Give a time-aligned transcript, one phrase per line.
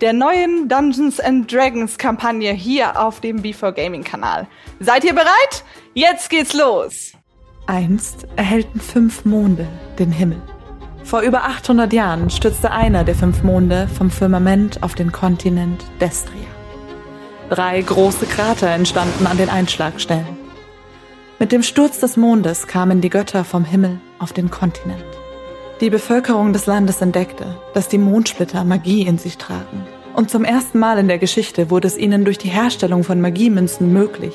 [0.00, 4.46] der neuen Dungeons and Dragons Kampagne hier auf dem B4 Gaming Kanal.
[4.80, 5.64] Seid ihr bereit?
[5.94, 7.12] Jetzt geht's los!
[7.66, 9.66] Einst erhellten fünf Monde
[9.98, 10.40] den Himmel.
[11.04, 16.46] Vor über 800 Jahren stürzte einer der fünf Monde vom Firmament auf den Kontinent Destria.
[17.50, 20.36] Drei große Krater entstanden an den Einschlagstellen.
[21.38, 25.17] Mit dem Sturz des Mondes kamen die Götter vom Himmel auf den Kontinent.
[25.80, 29.86] Die Bevölkerung des Landes entdeckte, dass die Mondsplitter Magie in sich tragen.
[30.12, 33.92] Und zum ersten Mal in der Geschichte wurde es ihnen durch die Herstellung von Magiemünzen
[33.92, 34.34] möglich,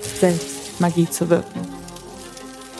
[0.00, 1.60] selbst Magie zu wirken.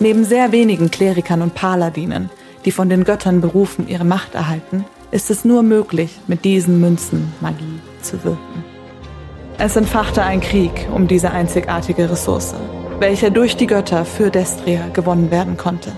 [0.01, 2.31] Neben sehr wenigen Klerikern und Paladinen,
[2.65, 7.33] die von den Göttern berufen ihre Macht erhalten, ist es nur möglich, mit diesen Münzen
[7.41, 8.65] Magie zu wirken.
[9.59, 12.55] Es entfachte ein Krieg um diese einzigartige Ressource,
[12.99, 15.93] welcher durch die Götter für Destria gewonnen werden konnte.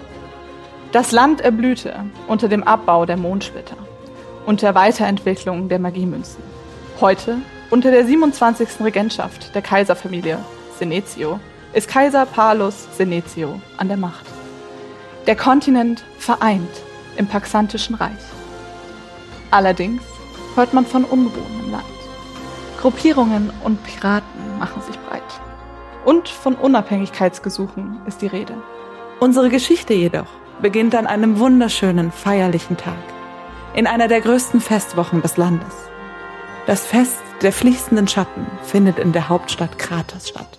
[0.93, 3.79] Das Land erblühte unter dem Abbau der Mondsplitter
[4.45, 6.45] und der Weiterentwicklung der Magiemünzen.
[7.01, 7.39] Heute,
[7.71, 8.69] unter der 27.
[8.84, 10.39] Regentschaft der Kaiserfamilie
[10.79, 11.41] Senetio,
[11.73, 14.27] ist Kaiser Palus Senetio an der Macht.
[15.27, 16.83] Der Kontinent vereint
[17.17, 18.12] im Paxantischen Reich.
[19.51, 20.03] Allerdings
[20.56, 21.84] hört man von Unruhen im Land.
[22.83, 25.23] Gruppierungen und Piraten machen sich breit.
[26.05, 28.55] Und von Unabhängigkeitsgesuchen ist die Rede.
[29.21, 33.03] Unsere Geschichte jedoch beginnt an einem wunderschönen, feierlichen Tag,
[33.75, 35.75] in einer der größten Festwochen des Landes.
[36.67, 40.59] Das Fest der fließenden Schatten findet in der Hauptstadt Kratos statt.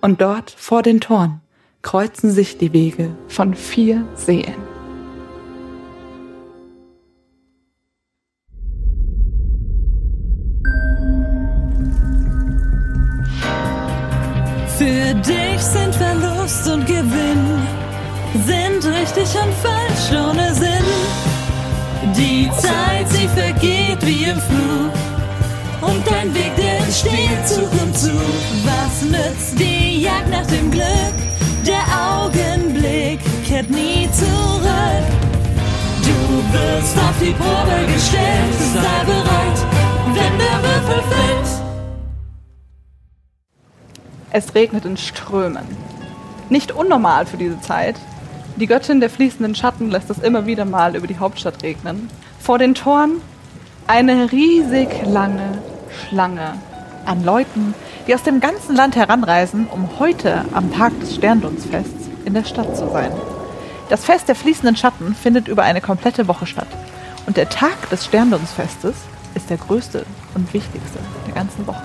[0.00, 1.40] Und dort, vor den Toren,
[1.82, 4.54] kreuzen sich die Wege von vier Seen.
[14.76, 17.51] Für dich sind Verlust und Gewinn
[18.34, 20.84] sind richtig und falsch ohne Sinn.
[22.16, 24.92] Die Zeit, sie vergeht wie im Flug.
[25.80, 28.12] Und dein Weg, der entsteht Zug um Zug.
[28.64, 31.14] Was nützt die Jagd nach dem Glück?
[31.66, 35.06] Der Augenblick kehrt nie zurück.
[36.02, 38.54] Du wirst auf die Probe gestellt.
[38.74, 39.66] Sei bereit,
[40.06, 41.62] wenn der Würfel fällt.
[44.30, 45.66] Es regnet in Strömen.
[46.48, 47.96] Nicht unnormal für diese Zeit,
[48.56, 52.08] die Göttin der fließenden Schatten lässt es immer wieder mal über die Hauptstadt regnen.
[52.38, 53.20] Vor den Toren
[53.86, 55.58] eine riesig lange
[56.08, 56.54] Schlange
[57.04, 57.74] an Leuten,
[58.06, 62.76] die aus dem ganzen Land heranreisen, um heute am Tag des Sterndunstfests in der Stadt
[62.76, 63.12] zu sein.
[63.88, 66.68] Das Fest der fließenden Schatten findet über eine komplette Woche statt.
[67.26, 68.94] Und der Tag des Sterndunstfestes
[69.34, 71.82] ist der größte und wichtigste der ganzen Woche.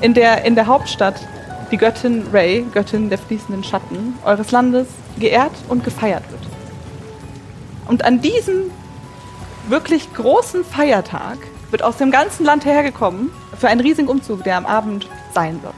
[0.00, 1.20] In der, in der Hauptstadt
[1.70, 4.86] die Göttin Ray, Göttin der fließenden Schatten eures Landes,
[5.18, 6.42] geehrt und gefeiert wird.
[7.86, 8.70] Und an diesem
[9.68, 11.38] wirklich großen Feiertag
[11.70, 15.72] wird aus dem ganzen Land hergekommen für einen riesigen Umzug, der am Abend sein soll.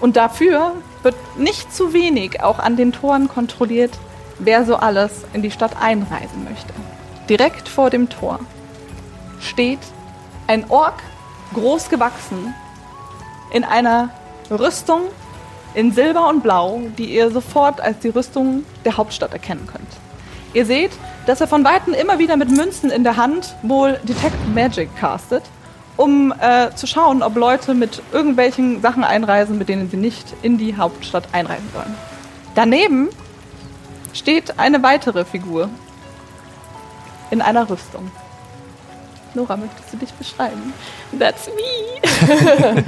[0.00, 3.92] Und dafür wird nicht zu wenig auch an den Toren kontrolliert,
[4.38, 6.72] wer so alles in die Stadt einreisen möchte.
[7.28, 8.40] Direkt vor dem Tor
[9.40, 9.78] steht
[10.48, 11.02] ein Ork,
[11.54, 12.52] groß gewachsen,
[13.52, 14.10] in einer
[14.50, 15.02] Rüstung
[15.74, 19.88] in Silber und Blau, die ihr sofort als die Rüstung der Hauptstadt erkennen könnt.
[20.54, 20.90] Ihr seht,
[21.26, 25.42] dass er von Weitem immer wieder mit Münzen in der Hand wohl Detect Magic castet,
[25.96, 30.58] um äh, zu schauen, ob Leute mit irgendwelchen Sachen einreisen, mit denen sie nicht in
[30.58, 31.94] die Hauptstadt einreisen sollen.
[32.54, 33.08] Daneben
[34.12, 35.70] steht eine weitere Figur
[37.30, 38.10] in einer Rüstung.
[39.34, 40.74] Nora, möchtest du dich beschreiben?
[41.18, 42.84] That's me.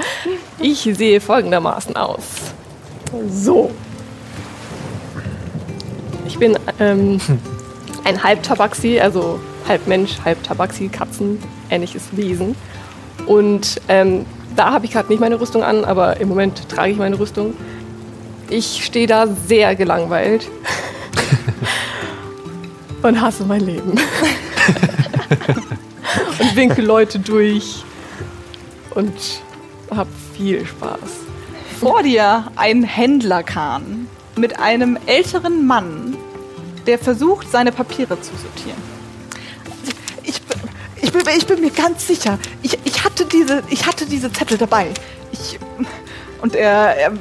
[0.61, 2.25] ich sehe folgendermaßen aus.
[3.29, 3.71] So.
[6.27, 7.19] Ich bin ähm,
[8.05, 12.55] ein Halbtabaxi, also halb Mensch, halb Tabaxi, Katzen, ähnliches Wesen.
[13.27, 16.99] Und ähm, da habe ich gerade nicht meine Rüstung an, aber im Moment trage ich
[16.99, 17.55] meine Rüstung.
[18.51, 20.49] Ich stehe da sehr gelangweilt
[23.03, 23.99] und hasse mein Leben.
[26.41, 27.85] und winke Leute durch
[28.95, 29.13] und
[29.91, 30.99] habe viel Spaß.
[31.81, 36.17] Vor dir ein Händlerkahn mit einem älteren Mann,
[36.87, 38.83] der versucht, seine Papiere zu sortieren.
[40.23, 40.41] Ich,
[41.03, 42.39] ich bin, ich bin mir ganz sicher.
[42.63, 44.89] Ich, ich, hatte diese, ich hatte diese Zettel dabei.
[45.33, 45.59] Ich,
[46.45, 47.13] und er, er,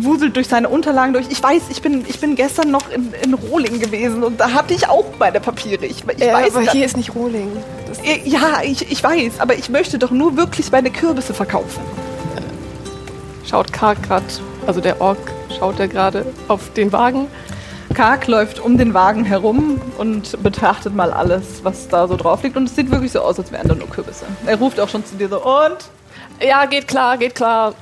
[0.00, 1.24] wuselt durch seine Unterlagen durch.
[1.30, 4.74] Ich weiß, ich bin, ich bin gestern noch in, in Rohling gewesen und da hatte
[4.74, 5.86] ich auch meine Papiere.
[5.86, 7.50] Ich, ich Ja, weiß, aber da- hier ist nicht Rohling.
[7.88, 11.80] Das ja, ich, ich weiß, aber ich möchte doch nur wirklich meine Kürbisse verkaufen.
[13.48, 14.26] schaut Kark gerade,
[14.66, 15.16] also der Ork
[15.58, 17.26] schaut er gerade auf den Wagen.
[17.94, 22.54] Kark läuft um den Wagen herum und betrachtet mal alles, was da so drauf liegt.
[22.58, 24.26] Und es sieht wirklich so aus, als wären da nur Kürbisse.
[24.44, 25.78] Er ruft auch schon zu dir so, und?
[26.46, 27.72] Ja, geht klar, geht klar.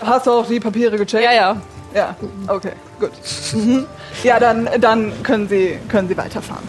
[0.00, 1.24] Hast du auch die Papiere gecheckt?
[1.24, 1.56] Ja, ja.
[1.94, 2.14] Ja,
[2.46, 3.10] okay, gut.
[3.52, 3.86] Mhm.
[4.22, 6.62] Ja, dann, dann können, Sie, können Sie weiterfahren.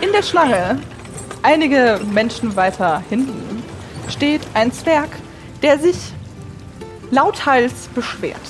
[0.00, 0.80] In der Schlange,
[1.42, 3.62] einige Menschen weiter hinten,
[4.08, 5.08] steht ein Zwerg,
[5.62, 5.96] der sich
[7.10, 8.40] lauthals beschwert.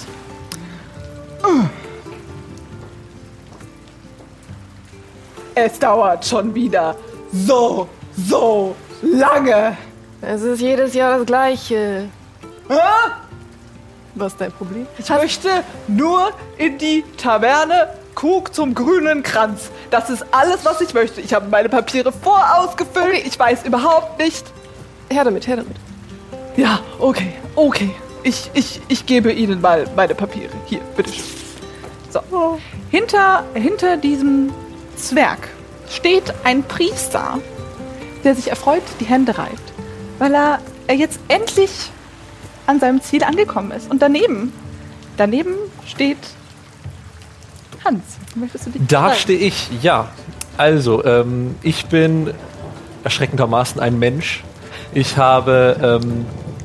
[5.55, 6.97] Es dauert schon wieder
[7.33, 7.87] so,
[8.17, 9.77] so lange.
[10.23, 12.09] Es ist jedes Jahr das Gleiche.
[12.69, 12.79] Hä?
[14.14, 14.87] Was ist dein Problem?
[14.99, 15.49] Ich möchte
[15.88, 19.70] nur in die Taverne Krug zum grünen Kranz.
[19.90, 21.20] Das ist alles, was ich möchte.
[21.20, 23.26] Ich habe meine Papiere vorausgefüllt.
[23.26, 24.46] Ich weiß überhaupt nicht.
[25.11, 25.76] Her damit, her damit.
[26.56, 27.90] Ja, okay, okay.
[28.22, 30.52] Ich, ich, ich gebe Ihnen mal meine Papiere.
[30.67, 31.25] Hier, bitteschön.
[32.10, 32.60] So.
[32.90, 34.52] Hinter, hinter diesem
[34.96, 35.49] Zwerg
[35.90, 37.40] steht ein Priester,
[38.22, 39.72] der sich erfreut die Hände reibt,
[40.19, 41.90] weil er, er jetzt endlich
[42.66, 43.90] an seinem Ziel angekommen ist.
[43.90, 44.52] Und daneben,
[45.16, 45.55] daneben
[45.87, 46.19] steht
[47.84, 48.02] Hans.
[48.34, 50.08] Möchtest du dich Da stehe ich, ja.
[50.56, 52.32] Also, ähm, ich bin
[53.02, 54.43] erschreckendermaßen ein Mensch.
[54.93, 56.25] Ich habe ähm,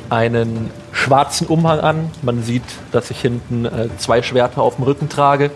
[0.10, 2.12] einen schwarzen Umhang an.
[2.22, 5.52] Man sieht, dass ich hinten äh, zwei Schwerter auf dem Rücken trage.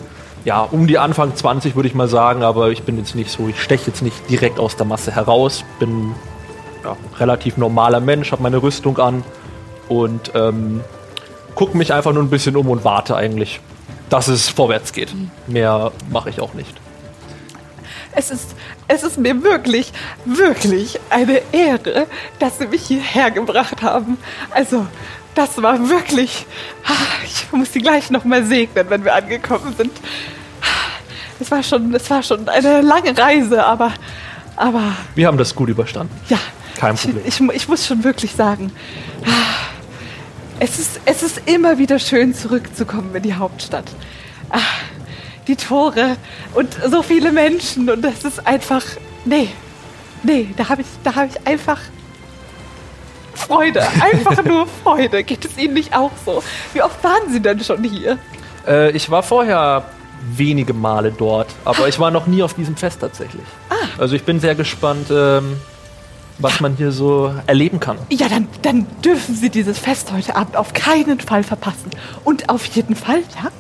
[0.46, 3.48] Ja, um die Anfang 20 würde ich mal sagen, aber ich bin jetzt nicht so,
[3.48, 5.63] ich steche jetzt nicht direkt aus der Masse heraus.
[5.80, 6.13] Bin
[6.84, 9.24] ja, relativ normaler Mensch, habe meine Rüstung an
[9.90, 10.82] und ähm,
[11.56, 13.60] gucke mich einfach nur ein bisschen um und warte eigentlich,
[14.10, 15.14] dass es vorwärts geht.
[15.48, 16.74] Mehr mache ich auch nicht.
[18.16, 18.56] Es ist,
[18.88, 19.92] es ist mir wirklich,
[20.26, 22.06] wirklich eine Ehre,
[22.40, 24.18] dass Sie mich hierher gebracht haben.
[24.52, 24.86] Also,
[25.34, 26.46] das war wirklich.
[26.86, 26.92] ah,
[27.26, 29.92] Ich muss Sie gleich nochmal segnen, wenn wir angekommen sind.
[31.40, 33.92] Es war schon, es war schon eine lange Reise, aber,
[34.56, 34.84] aber
[35.16, 36.14] Wir haben das gut überstanden.
[36.30, 36.38] ja.
[36.78, 37.22] Kein Problem.
[37.26, 38.72] Ich, ich, ich muss schon wirklich sagen,
[39.26, 39.30] ah,
[40.63, 43.83] es ist, es ist immer wieder schön zurückzukommen in die Hauptstadt.
[44.50, 44.60] Ah,
[45.45, 46.15] die Tore
[46.54, 48.81] und so viele Menschen und das ist einfach,
[49.25, 49.50] nee,
[50.24, 51.80] nee, da habe ich, da habe ich einfach
[53.33, 55.25] Freude, einfach nur Freude.
[55.25, 56.42] Geht es Ihnen nicht auch so?
[56.71, 58.18] Wie oft waren Sie denn schon hier?
[58.65, 59.83] Äh, ich war vorher
[60.31, 63.44] wenige Male dort, aber ich war noch nie auf diesem Fest tatsächlich.
[63.98, 65.57] Also ich bin sehr gespannt, ähm,
[66.40, 67.98] was man hier so erleben kann.
[68.10, 71.92] Ja, dann, dann dürfen Sie dieses Fest heute Abend auf keinen Fall verpassen.
[72.24, 73.52] Und auf jeden Fall, ja,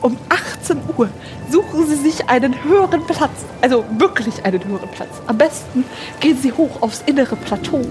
[0.00, 1.08] um 18 Uhr
[1.50, 3.30] suchen Sie sich einen höheren Platz.
[3.60, 5.10] Also wirklich einen höheren Platz.
[5.26, 5.84] Am besten
[6.20, 7.82] gehen Sie hoch aufs innere Plateau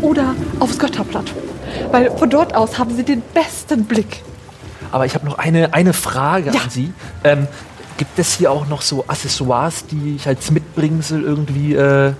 [0.00, 1.36] oder aufs Götterplateau.
[1.90, 4.22] Weil von dort aus haben Sie den besten Blick.
[4.90, 6.62] Aber ich habe noch eine, eine Frage Ja.
[6.62, 6.92] an Sie.
[7.24, 7.46] Ähm,
[7.96, 12.14] gibt es hier auch noch so Accessoires, die ich als Mitbringsel irgendwie, äh,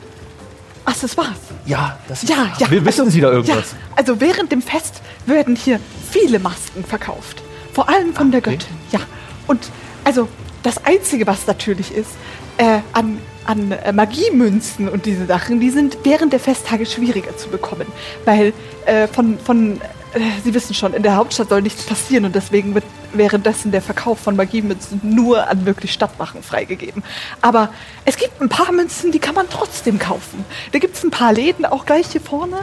[0.84, 1.36] Accessoires.
[1.66, 2.70] ja, das Ja, ja.
[2.70, 3.74] Will- Wissen also, Sie da Ja, irgendwas?
[3.96, 5.78] also während dem Fest werden hier
[6.10, 7.42] viele Masken verkauft.
[7.72, 8.50] Vor allem von der Okay.
[8.52, 8.76] Göttin.
[8.90, 9.00] Ja.
[9.46, 9.60] Und
[10.04, 10.28] also
[10.62, 12.10] das Einzige, was natürlich ist,
[12.58, 17.48] äh, an, an äh, Magiemünzen und diese Sachen, die sind während der Festtage schwieriger zu
[17.48, 17.86] bekommen.
[18.24, 18.52] Weil
[18.86, 19.80] äh, von, von
[20.44, 24.18] Sie wissen schon, in der Hauptstadt soll nichts passieren und deswegen wird währenddessen der Verkauf
[24.18, 27.02] von Magiemünzen nur an wirklich Stadtwachen freigegeben.
[27.40, 27.70] Aber
[28.04, 30.44] es gibt ein paar Münzen, die kann man trotzdem kaufen.
[30.72, 32.56] Da gibt es ein paar Läden, auch gleich hier vorne.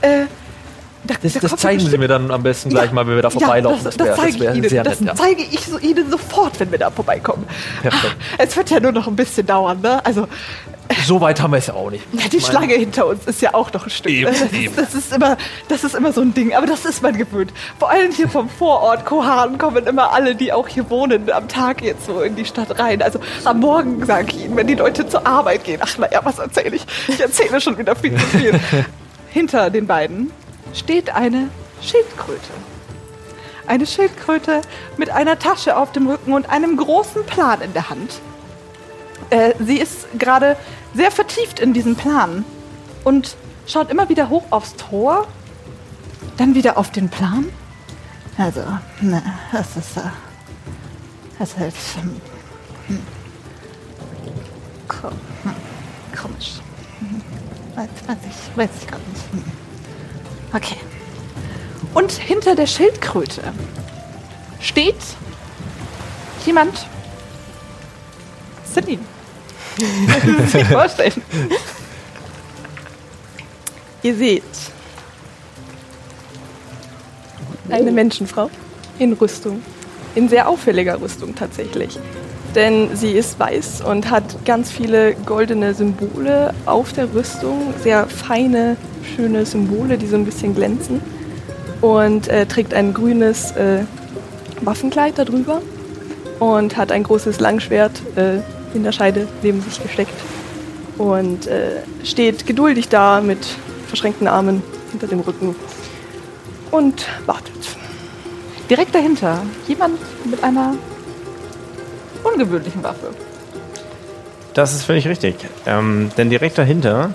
[0.00, 0.24] Äh,
[1.04, 3.22] da, Das, da das zeigen Sie mir dann am besten gleich Ja, mal, wenn wir
[3.22, 3.84] da vorbeilaufen.
[3.84, 4.68] Ja, das, wär- das zeige wär ich Ihnen.
[4.68, 5.08] sehr das nett.
[5.10, 5.14] Ja.
[5.14, 7.44] zeige ich so Ihnen sofort, wenn wir da vorbeikommen.
[7.82, 8.16] Perfekt.
[8.38, 10.04] Es wird ja nur noch ein bisschen dauern, ne?
[10.04, 10.26] Also
[11.04, 12.04] So weit haben wir es ja auch nicht.
[12.12, 14.12] ja, die Schlange hinter uns ist ja auch noch ein Stück.
[14.12, 14.66] Eben, das, eben.
[14.66, 15.36] Ist, das, ist immer,
[15.68, 17.52] das ist immer so ein Ding, aber das ist man gewöhnt.
[17.78, 21.82] Vor allem hier vom Vorort Kohan kommen immer alle, die auch hier wohnen, am Tag
[21.82, 23.02] jetzt so in die Stadt rein.
[23.02, 25.80] Also am Morgen, sage ich Ihnen, wenn die Leute zur Arbeit gehen.
[25.82, 26.86] Ach naja, was erzähle ich?
[27.08, 28.60] Ich erzähle schon wieder viel zu viel.
[29.30, 30.30] Hinter den beiden
[30.72, 31.48] steht eine
[31.82, 32.40] Schildkröte.
[33.66, 34.60] Eine Schildkröte
[34.96, 38.20] mit einer Tasche auf dem Rücken und einem großen Plan in der Hand.
[39.30, 40.56] Äh, sie ist gerade
[40.96, 42.44] sehr vertieft in diesen Plan
[43.04, 43.36] und
[43.66, 45.26] schaut immer wieder hoch aufs Tor,
[46.36, 47.46] dann wieder auf den Plan.
[48.38, 48.60] Also,
[49.00, 49.22] ne,
[49.52, 49.96] das ist,
[51.38, 52.20] das ist halt hm,
[52.88, 53.02] hm,
[54.88, 55.08] ko-
[55.42, 55.54] hm,
[56.20, 56.60] komisch.
[57.00, 57.22] Hm.
[57.74, 59.32] weiß, weiß ich, weiß ich gerade nicht.
[59.32, 59.44] Hm.
[60.52, 60.76] Okay.
[61.94, 63.42] Und hinter der Schildkröte
[64.60, 64.96] steht
[66.44, 66.86] jemand.
[68.70, 69.00] Celine.
[69.76, 71.22] Sie sich vorstellen?
[74.02, 74.42] Ihr seht
[77.68, 78.50] eine Menschenfrau
[78.98, 79.62] in Rüstung.
[80.14, 81.98] In sehr auffälliger Rüstung tatsächlich.
[82.54, 87.74] Denn sie ist weiß und hat ganz viele goldene Symbole auf der Rüstung.
[87.82, 88.76] Sehr feine,
[89.14, 91.02] schöne Symbole, die so ein bisschen glänzen.
[91.82, 93.80] Und äh, trägt ein grünes äh,
[94.62, 95.60] Waffenkleid darüber.
[96.38, 98.38] Und hat ein großes Langschwert äh,
[98.76, 100.14] in der Scheide neben sich gesteckt.
[100.98, 103.44] Und äh, steht geduldig da mit
[103.88, 105.54] verschränkten Armen hinter dem Rücken
[106.70, 107.52] und wartet.
[108.70, 110.74] Direkt dahinter jemand mit einer
[112.24, 113.10] ungewöhnlichen Waffe.
[114.54, 115.36] Das ist völlig richtig.
[115.66, 117.14] Ähm, denn direkt dahinter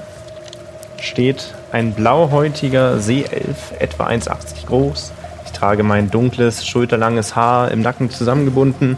[1.02, 5.12] steht ein blauhäutiger Seeelf, etwa 1,80 groß.
[5.46, 8.98] Ich trage mein dunkles, schulterlanges Haar im Nacken zusammengebunden.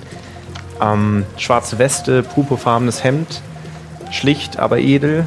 [0.84, 3.42] Ähm, schwarze Weste, purpurfarbenes Hemd.
[4.12, 5.26] Schlicht, aber edel.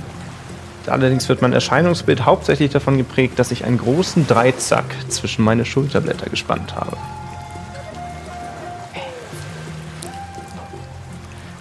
[0.86, 6.30] Allerdings wird mein Erscheinungsbild hauptsächlich davon geprägt, dass ich einen großen Dreizack zwischen meine Schulterblätter
[6.30, 6.96] gespannt habe.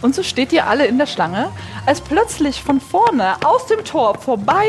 [0.01, 1.47] Und so steht ihr alle in der Schlange,
[1.87, 4.67] als plötzlich von vorne aus dem Tor vorbei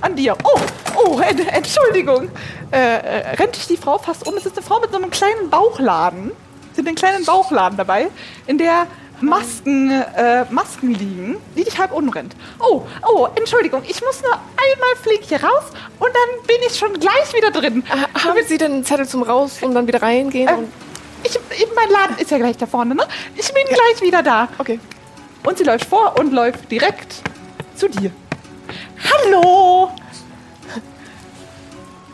[0.00, 0.34] an dir.
[0.44, 0.60] Oh,
[0.96, 2.30] oh, Ent Entschuldigung.
[2.70, 4.34] Äh, äh, rennt dich die Frau fast um.
[4.36, 6.32] Es ist eine Frau mit so einem kleinen Bauchladen.
[6.78, 8.06] Sie hat einen kleinen Bauchladen dabei,
[8.46, 8.86] in der
[9.20, 12.36] Masken, äh, Masken liegen, die dich halb umrennt.
[12.60, 15.64] Oh, oh, Entschuldigung, ich muss nur einmal flieg hier raus
[15.98, 17.82] und dann bin ich schon gleich wieder drin.
[17.90, 20.48] Äh, haben Sie denn einen Zettel zum Raus und dann wieder reingehen?
[20.48, 20.68] Ähm,
[21.24, 23.02] ich, ich- mein Laden ist ja gleich da vorne, ne?
[23.34, 24.46] Ich bin gleich wieder da.
[24.58, 24.78] okay.
[25.44, 27.14] Und sie läuft vor und läuft direkt
[27.74, 28.12] zu dir.
[29.12, 29.90] Hallo!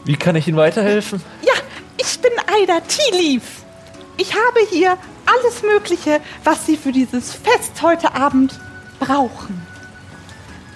[0.06, 1.22] Wie kann ich Ihnen weiterhelfen?
[1.42, 1.52] Ja,
[1.98, 3.42] ich bin Aida Tielief.
[4.16, 8.58] Ich habe hier alles Mögliche, was Sie für dieses Fest heute Abend
[9.00, 9.60] brauchen.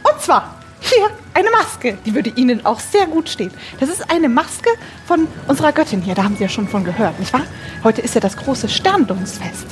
[0.02, 3.52] Und zwar hier eine Maske, die würde Ihnen auch sehr gut stehen.
[3.78, 4.70] Das ist eine Maske
[5.06, 7.42] von unserer Göttin hier, da haben Sie ja schon von gehört, nicht wahr?
[7.84, 9.66] Heute ist ja das große Sterndungsfest.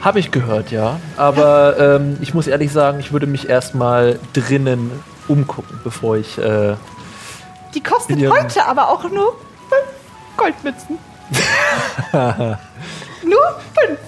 [0.00, 0.98] Habe ich gehört, ja.
[1.16, 4.90] Aber ähm, ich muss ehrlich sagen, ich würde mich erstmal drinnen
[5.28, 6.38] umgucken, bevor ich.
[6.38, 6.76] Äh,
[7.74, 9.36] Die kostet heute aber auch nur
[9.68, 10.98] fünf Goldmützen.
[12.12, 13.98] nur fünf.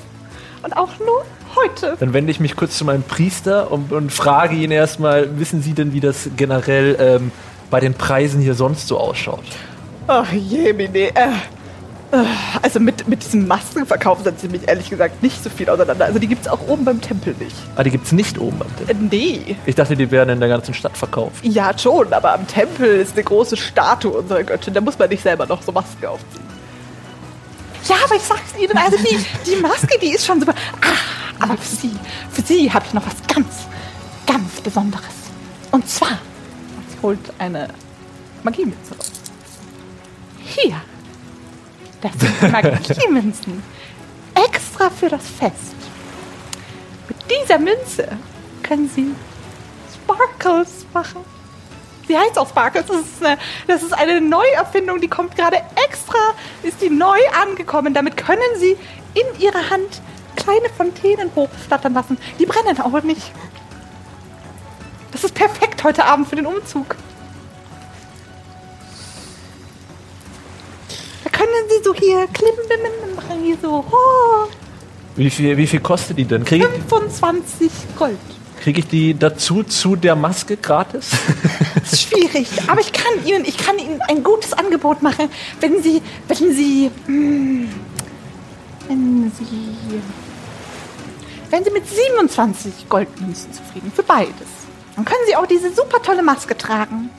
[0.63, 1.25] Und auch nur
[1.57, 1.97] heute.
[1.99, 5.73] dann wende ich mich kurz zu meinem Priester und, und frage ihn erstmal: Wissen Sie
[5.73, 7.33] denn, wie das generell ähm,
[7.71, 9.45] bei den Preisen hier sonst so ausschaut?
[10.07, 11.29] Ach Jemine, äh,
[12.13, 12.25] äh,
[12.61, 16.05] also mit, mit diesem Maskenverkauf sind sie mich ehrlich gesagt nicht so viel auseinander.
[16.05, 17.57] Also die gibt es auch oben beim Tempel nicht.
[17.75, 18.91] Ah, die gibt es nicht oben am Tempel.
[18.91, 19.57] Äh, nee.
[19.65, 21.43] Ich dachte, die werden in der ganzen Stadt verkauft.
[21.43, 24.75] Ja, schon, aber am Tempel ist eine große Statue unserer Göttin.
[24.75, 26.52] Da muss man nicht selber noch so Maske aufziehen.
[27.89, 30.55] Ja, aber ich sag's Ihnen, also die, die Maske, die ist schon super.
[30.81, 31.93] Ah, aber für Sie,
[32.31, 33.67] für Sie habe ich noch was ganz,
[34.27, 35.15] ganz Besonderes.
[35.73, 36.19] Und zwar,
[36.89, 37.69] sie holt eine
[38.43, 39.11] Magiemünze raus.
[40.39, 40.81] Hier,
[42.01, 43.63] das sind Magiemünzen.
[44.35, 45.75] Extra für das Fest.
[47.09, 48.17] Mit dieser Münze
[48.63, 49.13] können Sie
[49.95, 51.25] Sparkles machen.
[52.09, 52.87] Sie heißt auch Sparkles.
[52.87, 55.57] Das ist, eine, das ist eine Neuerfindung, die kommt gerade
[55.87, 56.19] extra,
[56.63, 57.95] ist die neu angekommen.
[57.95, 58.77] Damit können Sie
[59.15, 60.01] in Ihrer Hand
[60.37, 62.19] kleine Fontänen hochflattern lassen.
[62.39, 63.33] Die brennen auch nicht.
[65.13, 66.97] Das ist perfekt heute Abend für den Umzug.
[71.25, 74.49] Da können Sie so hier klimbimmen und machen hier so oh,
[75.17, 76.45] Wie viel, wie viel kostet die denn?
[76.45, 78.19] Kriege 25 Gold.
[78.63, 81.11] Krieg ich die dazu zu der Maske gratis?
[81.75, 85.29] Das ist schwierig, aber ich kann Ihnen, ich kann Ihnen ein gutes Angebot machen,
[85.61, 87.69] wenn Sie, wenn Sie, hm,
[88.89, 90.01] wenn Sie,
[91.51, 94.33] wenn Sie mit 27 Goldmünzen zufrieden, für beides.
[94.95, 97.11] Dann können Sie auch diese super tolle Maske tragen.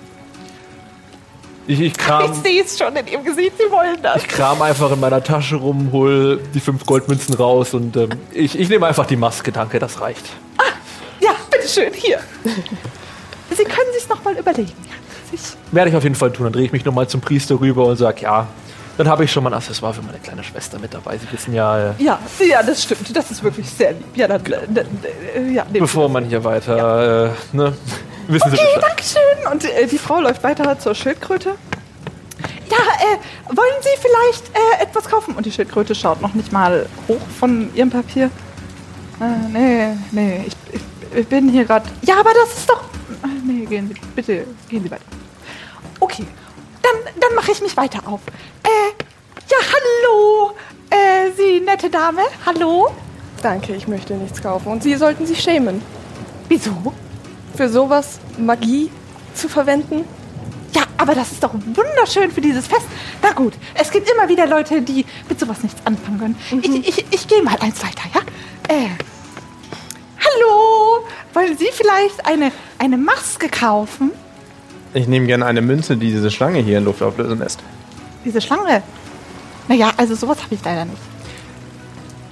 [1.67, 4.17] Ich, ich, Ich kram, sehe es schon in Ihrem Gesicht, Sie wollen das.
[4.17, 8.57] ich kram einfach in meiner Tasche rum, hol die fünf Goldmünzen raus und ähm, ich,
[8.57, 10.25] ich nehme einfach die Maske, danke, das reicht.
[11.63, 12.19] Ja, bitteschön, hier.
[13.55, 14.73] Sie können sich noch mal überlegen.
[14.85, 15.39] Ja,
[15.71, 16.45] Werde ich auf jeden Fall tun.
[16.45, 18.47] Dann drehe ich mich nochmal zum Priester rüber und sage, ja,
[18.97, 21.17] dann habe ich schon mal ein Accessoire für meine kleine Schwester mit dabei.
[21.17, 23.15] Sie wissen ja, äh, Ja, ja, das stimmt.
[23.15, 24.05] Das ist wirklich sehr lieb.
[24.15, 27.73] Ja, dann, äh, äh, ja, Sie bevor man hier weiter, äh, ne,
[28.27, 28.83] wissen Sie Okay, Bescheid.
[28.89, 29.51] Dankeschön.
[29.51, 31.55] Und äh, die Frau läuft weiter zur Schildkröte.
[32.69, 34.51] Ja, äh, wollen Sie vielleicht
[34.81, 35.35] etwas kaufen?
[35.35, 38.29] Und die Schildkröte schaut noch nicht mal hoch von ihrem Papier.
[39.19, 40.81] Äh, nee, nee, ich, ich,
[41.15, 41.89] ich bin hier gerade.
[42.03, 42.83] Ja, aber das ist doch.
[43.45, 45.03] Nee, gehen Sie, bitte, gehen Sie weiter.
[45.99, 46.25] Okay,
[46.81, 48.21] dann, dann mache ich mich weiter auf.
[48.63, 48.69] Äh,
[49.49, 50.51] ja, hallo,
[50.89, 52.89] äh, Sie nette Dame, hallo?
[53.41, 54.71] Danke, ich möchte nichts kaufen.
[54.71, 55.81] Und Sie sollten sich schämen,
[56.49, 56.93] Wieso?
[57.55, 58.89] für sowas Magie
[59.35, 60.05] zu verwenden.
[60.73, 62.87] Ja, aber das ist doch wunderschön für dieses Fest.
[63.21, 66.37] Na gut, es gibt immer wieder Leute, die mit sowas nichts anfangen können.
[66.63, 68.21] Ich, ich, ich gehe mal eins weiter, ja?
[68.75, 68.89] Äh,
[70.25, 74.11] hallo, wollen Sie vielleicht eine, eine Maske kaufen?
[74.93, 77.59] Ich nehme gerne eine Münze, die diese Schlange hier in Luft auflösen lässt.
[78.23, 78.83] Diese Schlange?
[79.67, 81.01] Naja, also sowas habe ich leider nicht.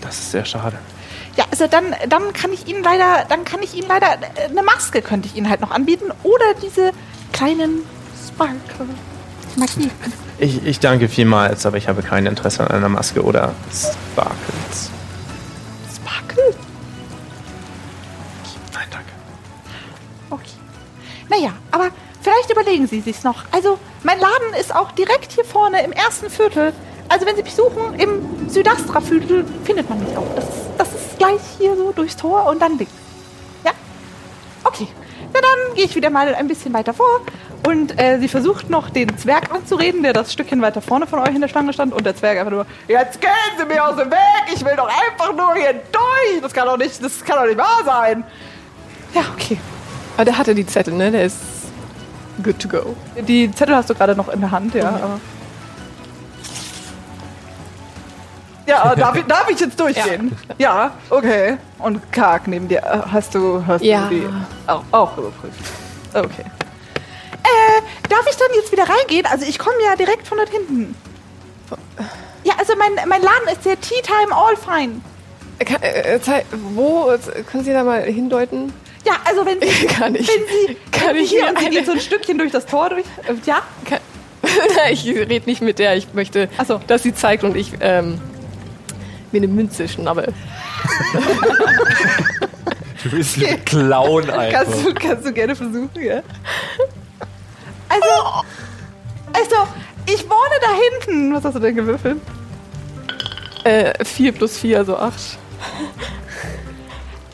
[0.02, 0.78] Das ist sehr schade.
[1.38, 4.64] Ja, also dann, dann kann ich Ihnen leider, dann kann ich Ihnen leider äh, eine
[4.64, 6.92] Maske könnte ich Ihnen halt noch anbieten oder diese
[7.32, 7.84] kleinen
[8.28, 8.88] Sparkle.
[9.56, 9.90] Magie.
[10.40, 14.92] Ich, ich danke vielmals, aber ich habe kein Interesse an einer Maske oder Sparkles.
[21.32, 23.46] Naja, aber vielleicht überlegen Sie sich's noch.
[23.52, 26.74] Also, mein Laden ist auch direkt hier vorne im ersten Viertel.
[27.08, 30.28] Also, wenn Sie mich suchen, im Südastra-Viertel findet man mich auch.
[30.36, 32.92] Das ist, das ist gleich hier so durchs Tor und dann links.
[33.64, 33.72] Ja?
[34.66, 34.90] Okay.
[35.34, 37.22] Na dann gehe ich wieder mal ein bisschen weiter vor.
[37.66, 41.34] Und äh, sie versucht noch den Zwerg anzureden, der das Stückchen weiter vorne von euch
[41.34, 41.94] in der Schlange stand.
[41.94, 44.90] Und der Zwerg einfach nur, jetzt gehen Sie mir aus dem Weg, ich will doch
[44.90, 46.42] einfach nur hier durch.
[46.42, 48.26] Das kann doch nicht, das kann doch nicht wahr sein.
[49.14, 49.58] Ja, okay.
[50.18, 51.12] Aber der hatte die Zettel, ne?
[51.12, 51.38] Der ist
[52.44, 52.96] good to go.
[53.28, 54.90] Die Zettel hast du gerade noch in der Hand, ja.
[54.90, 55.20] aber-
[58.68, 60.38] Ja, aber darf, ich, darf ich jetzt durchgehen?
[60.58, 60.92] Ja.
[61.10, 61.58] okay.
[61.80, 62.80] Und Karg neben dir.
[62.80, 64.04] äh, Hast du, hast Ja.
[64.08, 64.28] du die
[64.68, 65.60] auch, auch überprüft?
[66.14, 66.46] Okay.
[67.44, 69.26] Äh, darf ich dann jetzt wieder reingehen?
[69.26, 70.96] Also ich komme ja direkt von dort hinten.
[72.44, 75.02] Ja, also mein, mein Laden ist der Tea Time All Fine.
[75.60, 76.44] Äh, kann- äh, äh,
[76.76, 77.12] wo?
[77.52, 78.72] Können Sie da mal hindeuten?
[79.06, 81.70] Ja, also wenn Sie, Kann ich- wenn Sie, kann wenn Sie ich hier und Sie
[81.70, 83.06] geht so ein Stückchen durch das Tor durch.
[83.28, 84.00] Äh, ja, Kann-
[84.92, 85.96] ich rede nicht mit der.
[85.98, 86.80] Ich möchte, so.
[86.88, 88.20] dass sie zeigt und ich ähm,
[89.32, 90.34] mir eine Münze schnappe.
[93.04, 94.64] Du bist ein Clown einfach.
[94.64, 96.22] Kannst du, kannst du gerne versuchen, ja?
[97.90, 98.44] Also,
[99.34, 99.68] also,
[100.08, 100.70] ich wohne da
[101.06, 101.34] hinten.
[101.34, 102.18] Was hast du denn gewürfelt?
[103.64, 105.14] Äh, 4 plus 4, also 8.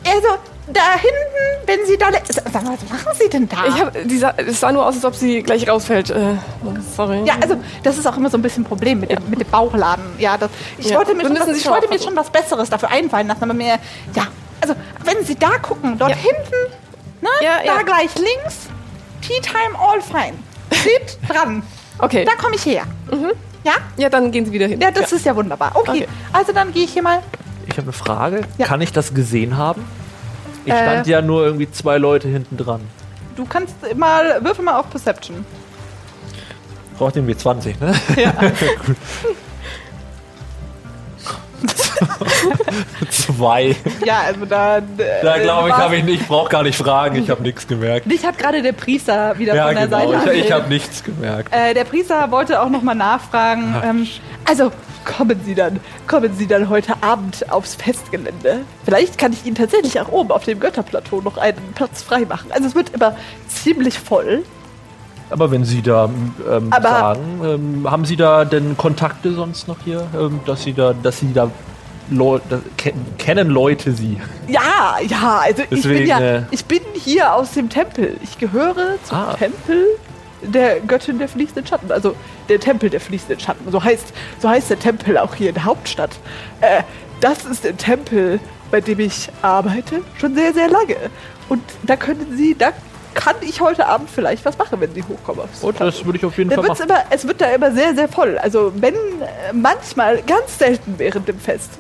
[0.06, 0.28] Also,
[0.74, 2.08] da hinten, wenn Sie da...
[2.52, 3.66] Sag mal, was machen Sie denn da?
[3.68, 6.10] Ich hab, die sah, es sah nur aus, als ob sie gleich rausfällt.
[6.10, 6.36] Äh,
[6.96, 7.24] sorry.
[7.26, 9.48] ja, also, das ist auch immer so ein bisschen ein Problem mit, dem, mit dem
[9.50, 10.04] Bauchladen.
[10.18, 12.90] Ja, das, ich Ja, wollte, mir schon, was, ich wollte mir schon was Besseres dafür
[12.90, 13.80] einfallen lassen, aber mir...
[14.16, 14.28] Ja,
[14.62, 16.18] also, wenn Sie da gucken, dort Ja.
[16.18, 16.74] hinten,
[17.22, 17.82] ne, Ja, da ja.
[17.84, 18.68] gleich links,
[19.22, 20.38] Tea Time All Fine.
[20.74, 21.64] Steht dran.
[22.00, 22.26] Okay.
[22.26, 22.84] Da komme ich her.
[23.64, 23.74] Ja?
[23.98, 24.80] Ja, dann gehen sie wieder hin.
[24.80, 25.72] Ja, das ist ja wunderbar.
[25.74, 26.08] Okay, Okay.
[26.32, 27.20] also dann gehe ich hier mal.
[27.66, 28.42] Ich habe eine Frage.
[28.58, 28.66] Ja.
[28.68, 29.86] Kann ich das gesehen haben?
[30.68, 30.78] Ich Äh.
[30.78, 32.82] stand ja nur irgendwie zwei Leute hinten dran.
[33.36, 35.46] Du kannst mal, würfel mal auf Perception.
[36.98, 37.94] Braucht irgendwie 20, ne?
[38.16, 38.34] Ja.
[43.10, 43.76] Zwei.
[44.06, 44.80] Ja, also da.
[45.24, 48.10] Da glaube ich, habe ich nicht, ich brauche gar nicht fragen, ich habe nichts gemerkt.
[48.12, 51.04] Dich hat gerade der Priester wieder Ja, von der genau, Seite ich, ich habe nichts
[51.04, 51.54] gemerkt.
[51.54, 53.76] äh, Der Priester wollte auch nochmal nachfragen.
[53.84, 54.08] Ähm,
[54.46, 54.72] also,
[55.16, 58.62] kommen Sie dann, kommen Sie dann heute Abend aufs Festgelände?
[58.86, 62.52] Vielleicht kann ich Ihnen tatsächlich auch oben auf dem Götterplateau noch einen Platz freimachen.
[62.52, 63.16] Also, es wird immer
[63.48, 64.44] ziemlich voll.
[65.30, 66.10] Aber wenn Sie da
[66.50, 70.74] ähm, Aber- sagen, ähm, haben Sie da denn Kontakte sonst noch hier, ähm, dass Sie
[70.74, 71.50] da, dass Sie da
[72.10, 72.40] Leu
[72.78, 74.18] ken kennen Leute Sie?
[74.48, 78.16] Ja, ja, also ich bin Deswegen, ja, äh, ich bin hier aus dem Tempel.
[78.24, 79.34] Ich gehöre zum Ah.
[79.38, 79.86] Tempel
[80.42, 82.16] der Göttin der fließenden Schatten, also
[82.50, 83.72] der Tempel der fließenden Schatten.
[83.72, 86.12] So heißt, so heißt der Tempel auch hier in der Hauptstadt.
[86.62, 86.84] Äh,
[87.20, 90.96] das ist der Tempel, bei dem ich arbeite, schon sehr, sehr lange.
[91.50, 92.72] Und da können Sie, da
[93.14, 95.46] kann ich heute Abend vielleicht was machen, wenn Sie hochkommen.
[95.62, 96.84] Und das würde ich auf jeden da Fall machen.
[96.84, 98.38] immer, es wird da immer sehr, sehr voll.
[98.38, 101.72] Also wenn äh, manchmal, ganz selten während dem Fest,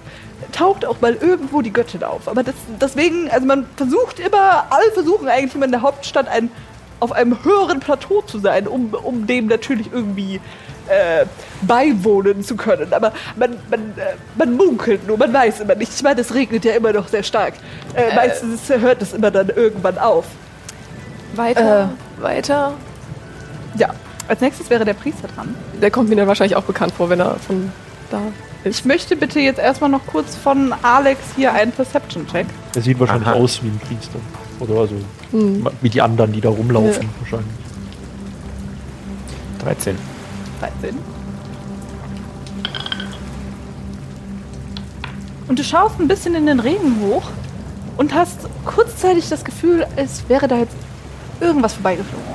[0.51, 2.27] taucht auch mal irgendwo die Göttin auf.
[2.27, 6.49] Aber das, deswegen, also man versucht immer, alle versuchen eigentlich immer in der Hauptstadt ein,
[6.99, 10.39] auf einem höheren Plateau zu sein, um, um dem natürlich irgendwie
[10.87, 11.25] äh,
[11.61, 12.93] beiwohnen zu können.
[12.93, 15.93] Aber man, man, äh, man munkelt nur, man weiß immer nicht.
[15.93, 17.53] Ich meine, es regnet ja immer noch sehr stark.
[17.93, 20.25] Äh, meistens hört es immer dann irgendwann auf.
[21.35, 22.73] Weiter, weiter.
[23.75, 23.93] Ja,
[24.27, 25.55] als nächstes wäre der Priester dran.
[25.81, 27.71] Der kommt mir dann wahrscheinlich auch bekannt vor, wenn er von
[28.09, 28.21] da
[28.63, 28.79] ist.
[28.79, 32.47] Ich möchte bitte jetzt erstmal noch kurz von Alex hier einen Perception-Check.
[32.75, 33.35] Er sieht wahrscheinlich Aha.
[33.35, 34.19] aus wie ein Priester.
[34.59, 34.95] Oder also
[35.31, 35.67] Hm.
[35.81, 37.47] wie die anderen, die da rumlaufen, wahrscheinlich.
[39.63, 39.97] 13.
[40.59, 40.97] 13.
[45.47, 47.23] Und du schaust ein bisschen in den Regen hoch
[47.97, 50.75] und hast kurzzeitig das Gefühl, es wäre da jetzt
[51.39, 52.27] irgendwas vorbeigeflogen.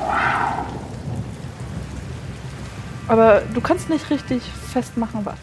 [3.09, 5.37] Aber du kannst nicht richtig festmachen, was.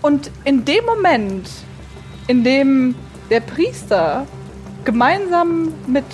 [0.00, 1.48] Und in dem Moment,
[2.26, 2.94] in dem
[3.30, 4.26] der Priester
[4.84, 6.04] gemeinsam mit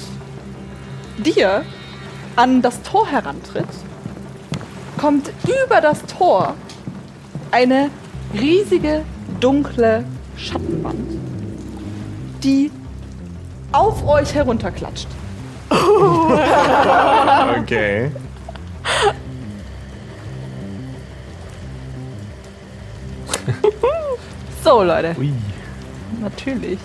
[1.18, 1.64] dir
[2.36, 3.66] an das Tor herantritt,
[4.98, 6.54] kommt über das Tor
[7.50, 7.90] eine
[8.32, 9.04] riesige,
[9.40, 10.04] dunkle
[10.36, 11.10] Schattenwand,
[12.42, 12.70] die
[13.72, 15.08] auf euch herunterklatscht.
[17.62, 18.10] Okay.
[24.62, 25.14] So, Leute.
[25.18, 25.32] Ui.
[26.20, 26.78] Natürlich.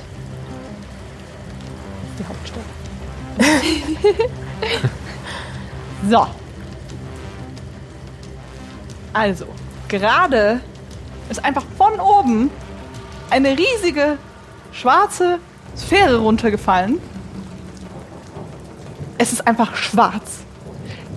[6.10, 6.28] so.
[9.14, 9.46] Also,
[9.88, 10.62] gerade
[11.30, 12.50] ist einfach von oben
[13.30, 14.18] eine riesige
[14.72, 15.40] schwarze
[15.76, 17.00] Sphäre runtergefallen.
[19.18, 20.40] Es ist einfach schwarz.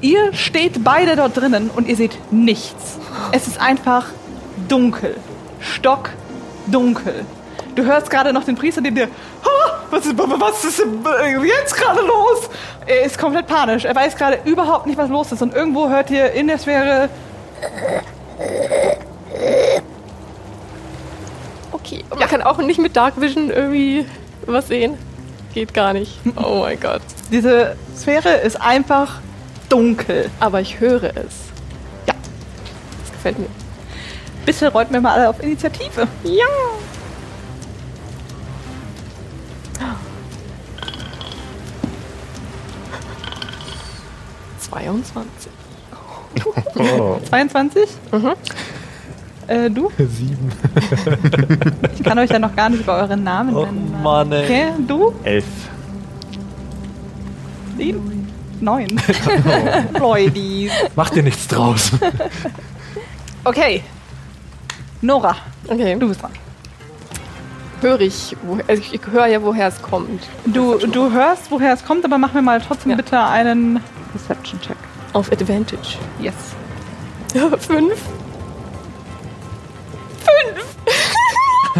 [0.00, 2.98] Ihr steht beide dort drinnen und ihr seht nichts.
[3.32, 4.06] Es ist einfach
[4.68, 5.16] dunkel.
[5.60, 7.26] Stockdunkel.
[7.78, 9.06] Du hörst gerade noch den Priester, den dir.
[9.44, 10.82] "Ah, Was ist, was ist
[11.44, 12.50] jetzt gerade los?
[12.86, 13.84] Er ist komplett panisch.
[13.84, 15.42] Er weiß gerade überhaupt nicht, was los ist.
[15.42, 17.08] Und irgendwo hört ihr in der Sphäre.
[21.70, 22.04] Okay.
[22.10, 24.06] Man kann auch nicht mit Dark Vision irgendwie
[24.44, 24.98] was sehen.
[25.54, 26.18] Geht gar nicht.
[26.34, 27.02] Oh mein Gott.
[27.30, 29.20] Diese Sphäre ist einfach
[29.68, 30.30] dunkel.
[30.40, 31.46] Aber ich höre es.
[32.08, 32.14] Ja.
[33.04, 33.46] Das gefällt mir.
[34.44, 36.08] Bitte rollt mir mal alle auf Initiative.
[36.24, 36.44] Ja.
[44.88, 45.52] Zweiundzwanzig.
[46.78, 47.18] Oh.
[47.28, 47.88] 22?
[48.12, 48.32] Mhm.
[49.46, 49.90] Äh, du?
[49.98, 50.52] Sieben.
[51.94, 53.94] Ich kann euch ja noch gar nicht über euren Namen Oh nennen.
[54.02, 54.44] Mann, ey.
[54.44, 55.12] Okay, du?
[55.24, 55.44] Elf.
[57.76, 58.28] Sieben?
[58.60, 58.88] Neun.
[59.98, 60.70] Leute.
[60.96, 61.92] Mach dir nichts draus.
[63.44, 63.82] Okay.
[65.00, 65.36] Nora,
[65.68, 65.96] Okay.
[65.98, 66.32] du bist dran.
[67.80, 70.22] höre ich, also ich höre ja, woher es kommt.
[70.46, 72.96] Du, du hörst, woher es kommt, aber mach mir mal trotzdem Ja.
[72.96, 74.76] bitte einen Perception-Check.
[75.12, 75.98] Auf Advantage.
[76.20, 76.34] Yes.
[77.60, 77.98] Fünf.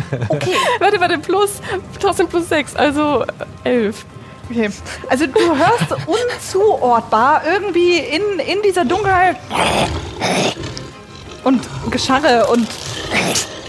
[0.28, 0.54] Okay.
[0.78, 1.60] Warte, warte, plus,
[2.00, 3.24] trotzdem plus sechs, also
[3.64, 4.04] äh, elf.
[4.48, 4.70] okay.
[5.08, 9.36] Also du hörst unzuortbar irgendwie in, in dieser Dunkelheit
[11.44, 12.68] und Gescharre und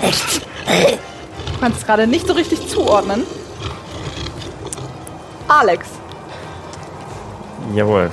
[0.01, 3.23] du kannst es gerade nicht so richtig zuordnen.
[5.47, 5.87] Alex.
[7.73, 8.11] Jawohl.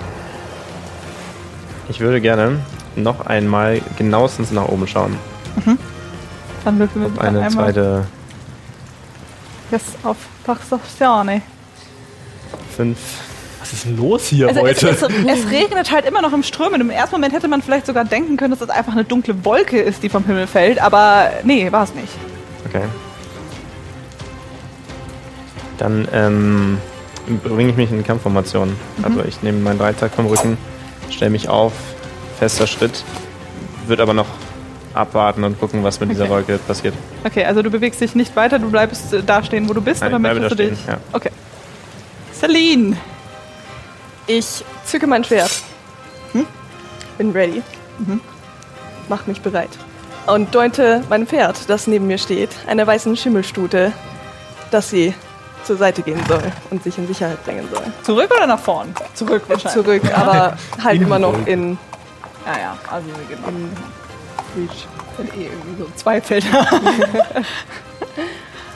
[1.89, 2.59] Ich würde gerne
[2.97, 5.17] noch einmal genauestens nach oben schauen.
[6.65, 8.05] Dann würfeln wir Ob bitte eine einmal zweite
[9.71, 11.43] yes, auf Perception.
[12.77, 12.99] fünf.
[13.61, 14.89] Was ist denn los hier Also es, heute?
[14.91, 16.81] es, es regnet halt immer noch im Strömen.
[16.81, 19.81] Im ersten Moment hätte man vielleicht sogar denken können, dass es einfach eine dunkle Wolke
[19.81, 20.81] ist, die vom Himmel fällt.
[20.81, 22.13] Aber nee, war es nicht.
[22.69, 22.83] Okay.
[25.79, 26.79] Dann ähm,
[27.43, 28.77] bringe ich mich in Kampfformation.
[29.03, 30.57] Also ich nehme meinen Dreizack vom Rücken,
[31.11, 31.73] stelle mich auf,
[32.39, 33.03] fester Schritt,
[33.87, 34.27] wird aber noch
[34.95, 36.31] abwarten und gucken, was mit dieser Okay.
[36.33, 36.95] Wolke passiert.
[37.25, 40.01] Okay, also du bewegst dich nicht weiter, du bleibst äh, da stehen, wo du bist,
[40.01, 40.79] Nein, oder möchtest du dich?
[40.81, 40.99] stehen, ja.
[41.13, 41.31] Okay.
[42.33, 42.97] Celine.
[44.27, 45.51] Ich zücke mein Schwert.
[46.33, 46.47] Hm?
[47.19, 47.63] Bin ready.
[47.99, 48.21] Mhm.
[49.09, 49.71] Mach mich bereit.
[50.27, 53.93] Und deute mein Pferd, das neben mir steht, einer weißen Schimmelstute,
[54.73, 55.15] dass sie
[55.65, 57.83] zur Seite gehen soll und sich in Sicherheit bringen soll.
[58.03, 58.95] Zurück oder nach vorn?
[59.15, 59.73] Zurück wahrscheinlich.
[59.85, 61.79] Zurück, aber halt In immer noch in,
[62.47, 63.49] Ja, ja, also genau.
[63.49, 63.71] in
[64.57, 64.87] Reach.
[65.17, 66.67] Sind eh irgendwie so zwei Felder.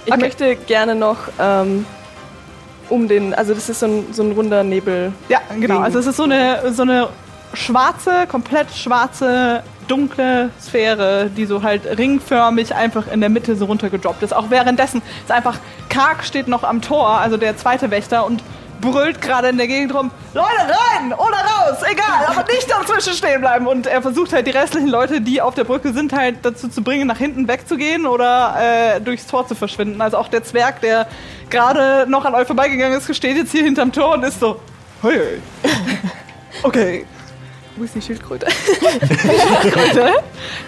[0.07, 0.21] Ich Okay.
[0.23, 1.85] möchte gerne noch ähm,
[2.88, 5.12] um den, also das ist so ein, so ein runder Nebel.
[5.29, 5.81] ja, genau.
[5.81, 7.09] Also es ist so eine, so eine
[7.53, 14.22] schwarze, komplett schwarze, dunkle Sphäre, die so halt ringförmig einfach in der Mitte so runtergedroppt
[14.22, 14.35] ist.
[14.35, 18.42] Auch währenddessen ist einfach Kark steht noch am Tor, also der zweite Wächter und
[18.81, 23.40] brüllt gerade in der Gegend rum, Leute rein oder raus, egal, aber nicht dazwischen stehen
[23.40, 23.66] bleiben.
[23.66, 26.83] Und er versucht halt die restlichen Leute, die auf der Brücke sind, halt dazu zu
[26.83, 30.00] bringen, nach hinten wegzugehen oder äh, durchs Tor zu verschwinden.
[30.00, 31.07] Also auch der Zwerg, der
[31.50, 34.61] gerade noch an euch vorbeigegangen ist, steht jetzt hier hinterm Tor und ist so,
[35.03, 35.18] hoi.
[36.62, 37.05] okay.
[37.81, 38.47] Wo ist die Schildkröte?
[39.62, 40.12] Schildkröte.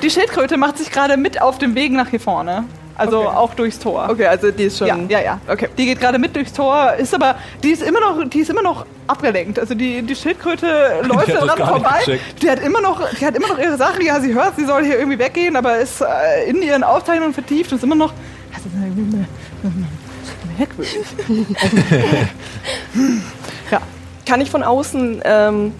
[0.00, 2.64] Die Schildkröte macht sich gerade mit auf dem Weg nach hier vorne.
[2.96, 3.36] Also Okay.
[3.36, 4.08] auch durchs Tor.
[4.08, 4.86] Okay, also die ist schon.
[4.86, 5.38] Ja, ja, ja.
[5.46, 5.68] Okay.
[5.76, 8.62] Die geht gerade mit durchs Tor, ist aber, die ist immer noch, die ist immer
[8.62, 9.58] noch abgelenkt.
[9.58, 12.18] Also die, die Schildkröte läuft das daran vorbei.
[12.40, 14.02] Die hat immer noch, die hat immer noch ihre Sachen.
[14.06, 17.72] Ja, sie hört, sie soll hier irgendwie weggehen, aber ist äh, in ihren Aufzeichnungen vertieft
[17.72, 18.14] und ist immer noch.
[18.54, 19.26] Das ist irgendwie
[20.56, 20.96] merkwürdig.
[23.70, 23.80] ja.
[24.24, 25.74] Kann ich von außen ähm,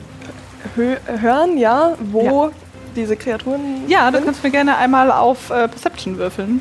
[0.75, 2.51] hören, ja, wo
[2.95, 4.27] diese Kreaturen Ja, du sind?
[4.27, 6.61] kannst mir gerne einmal auf äh, Perception würfeln.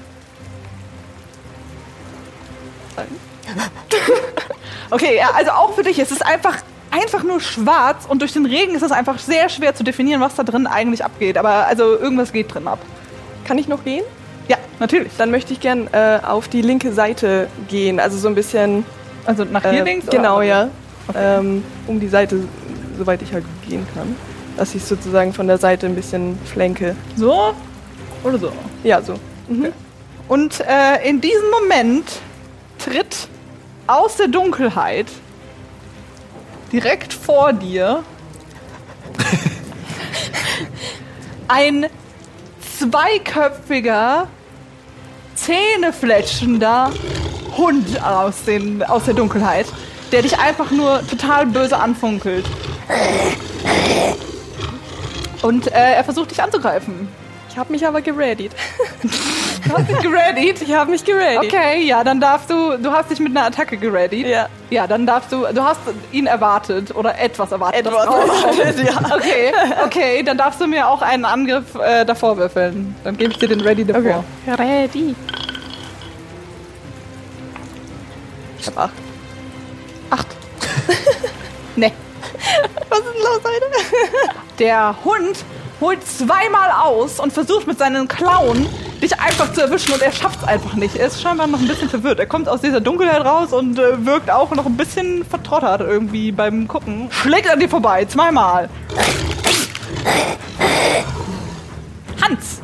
[4.93, 6.57] Okay, ja, also auch für dich, es ist einfach,
[6.91, 10.35] einfach nur schwarz und durch den Regen ist es einfach sehr schwer zu definieren, was
[10.35, 11.37] da drin eigentlich abgeht.
[11.37, 12.79] Aber also irgendwas geht drin ab.
[13.45, 14.03] Kann ich noch gehen?
[14.49, 15.13] Ja, natürlich.
[15.17, 18.85] Dann möchte ich gern äh, auf die linke Seite gehen, also so ein bisschen.
[19.25, 20.09] Also nach hier äh, links?
[20.09, 20.17] oder?
[20.17, 20.67] Genau, ja.
[21.15, 22.39] Ähm, um die Seite,
[23.01, 24.15] soweit ich halt gehen kann.
[24.57, 26.95] Dass ich sozusagen von der Seite ein bisschen flenke.
[27.15, 27.55] So
[28.23, 28.51] oder so.
[28.83, 29.15] Ja, so.
[29.47, 29.73] Mhm.
[30.27, 32.05] Und äh, in diesem Moment
[32.77, 33.27] tritt
[33.87, 35.07] aus der Dunkelheit
[36.71, 38.03] direkt vor dir
[41.47, 41.87] ein
[42.77, 44.27] zweiköpfiger,
[45.35, 46.91] zähnefletschender
[47.57, 49.65] Hund aus, den, aus der Dunkelheit,
[50.11, 52.45] der dich einfach nur total böse anfunkelt.
[55.41, 57.07] Und äh, er versucht dich anzugreifen.
[57.49, 58.51] Ich habe mich aber gereadied.
[59.63, 60.59] Du hast dich gereadied.
[60.63, 61.53] Ich habe mich gereadied.
[61.53, 64.25] Okay, ja, dann darfst du, du hast dich mit einer Attacke gereadied.
[64.25, 64.49] Ja.
[64.71, 65.79] Ja, dann darfst du, du hast
[66.11, 67.85] ihn erwartet oder etwas erwartet.
[67.85, 69.15] Etwas erwartet, ja.
[69.15, 69.53] Okay,
[69.85, 72.95] okay, dann darfst du mir auch einen Angriff äh, davor würfeln.
[73.03, 74.23] Dann gebe ich dir den Ready davor.
[74.47, 75.15] Ready.
[78.59, 78.93] Ich habe acht.
[80.11, 80.27] Acht.
[81.75, 81.91] nee.
[82.89, 84.35] Was ist denn los, Alter?
[84.59, 85.43] Der Hund
[85.79, 88.67] holt zweimal aus und versucht mit seinen Klauen
[89.01, 90.95] dich einfach zu erwischen und er schafft es einfach nicht.
[90.95, 92.19] Er ist scheinbar noch ein bisschen verwirrt.
[92.19, 96.31] Er kommt aus dieser Dunkelheit raus und äh, wirkt auch noch ein bisschen vertrottert irgendwie
[96.31, 97.09] beim Gucken.
[97.09, 98.69] Schlägt an dir vorbei, zweimal.
[102.21, 102.61] Hans!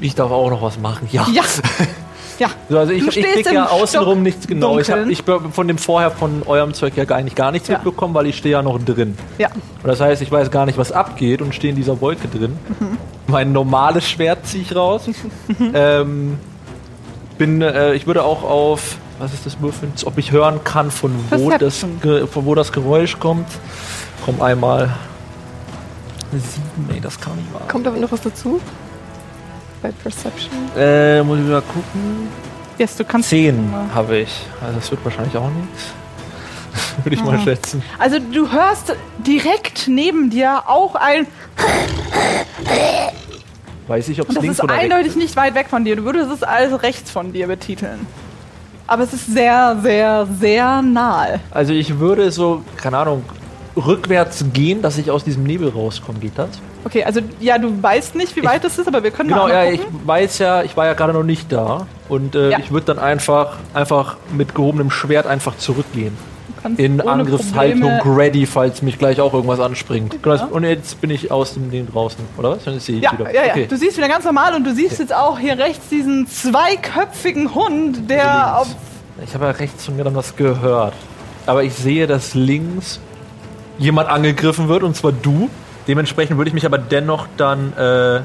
[0.00, 1.08] Ich darf auch noch was machen.
[1.12, 1.26] Ja.
[1.32, 1.44] Ja!
[2.38, 2.48] Ja.
[2.68, 4.78] So, also ich, ich krieg ja außenrum nichts genau.
[4.78, 7.74] Ich habe ich, von dem vorher von eurem Zeug ja gar nicht, gar nichts Ja.
[7.76, 9.16] mitbekommen, weil ich stehe ja noch drin.
[9.38, 9.48] Ja.
[9.50, 12.56] Und das heißt, ich weiß gar nicht, was abgeht und stehe in dieser Wolke drin.
[12.80, 12.98] Mhm.
[13.28, 15.02] Mein normales Schwert ziehe ich raus.
[15.74, 16.38] ähm,
[17.38, 19.92] bin, äh, ich würde auch auf, was ist das Würfeln?
[20.04, 23.46] Ob ich hören kann, von wo, das, von wo das Geräusch kommt.
[24.24, 24.94] Komm einmal.
[26.32, 27.62] Sieben, nee, das kann nicht wahr.
[27.68, 28.60] Kommt da noch was dazu?
[29.82, 30.50] Bei Perception.
[30.76, 32.28] Äh, muss ich wieder gucken.
[32.78, 33.28] Yes, du kannst.
[33.28, 34.30] Zehn habe ich.
[34.64, 35.92] Also das wird wahrscheinlich auch nichts.
[37.04, 37.40] Würde ich mal Ah.
[37.40, 37.82] schätzen.
[37.98, 38.94] Also du hörst
[39.26, 41.26] direkt neben dir auch ein.
[43.88, 45.96] Weiß ich, ob es das links ist oder eindeutig nicht weit weg von dir.
[45.96, 48.06] Du würdest es als rechts von dir betiteln.
[48.86, 51.40] Aber es ist sehr, sehr, sehr nahe.
[51.50, 53.24] Also ich würde so, keine Ahnung,
[53.76, 56.18] rückwärts gehen, dass ich aus diesem Nebel rauskomme.
[56.20, 56.50] Geht das?
[56.84, 59.52] Okay, also ja, du weißt nicht, wie weit es ist, aber wir können Genau, mal
[59.66, 61.86] ja, ich weiß ja, ich war ja gerade noch nicht da.
[62.08, 62.58] Und äh, Ja.
[62.58, 66.16] ich würde dann einfach, einfach mit gehobenem Schwert einfach zurückgehen.
[66.56, 70.22] Du kannst In Angriffshaltung Probleme- ready, falls mich gleich auch irgendwas anspringt.
[70.22, 72.64] Genau, das- Und jetzt bin ich aus dem Ding draußen, oder was?
[72.64, 73.32] Dann sehe ich Ja, wieder.
[73.34, 73.50] ja, ja.
[73.52, 73.66] Okay.
[73.68, 78.08] Du siehst wieder ganz normal und du siehst jetzt auch hier rechts diesen zweiköpfigen Hund,
[78.10, 78.68] der auf.
[79.24, 80.94] Ich habe ja rechts von mir dann was gehört.
[81.46, 83.00] Aber ich sehe, dass links
[83.78, 85.48] jemand angegriffen wird, und zwar du.
[85.88, 88.20] Dementsprechend würde ich mich aber dennoch dann äh,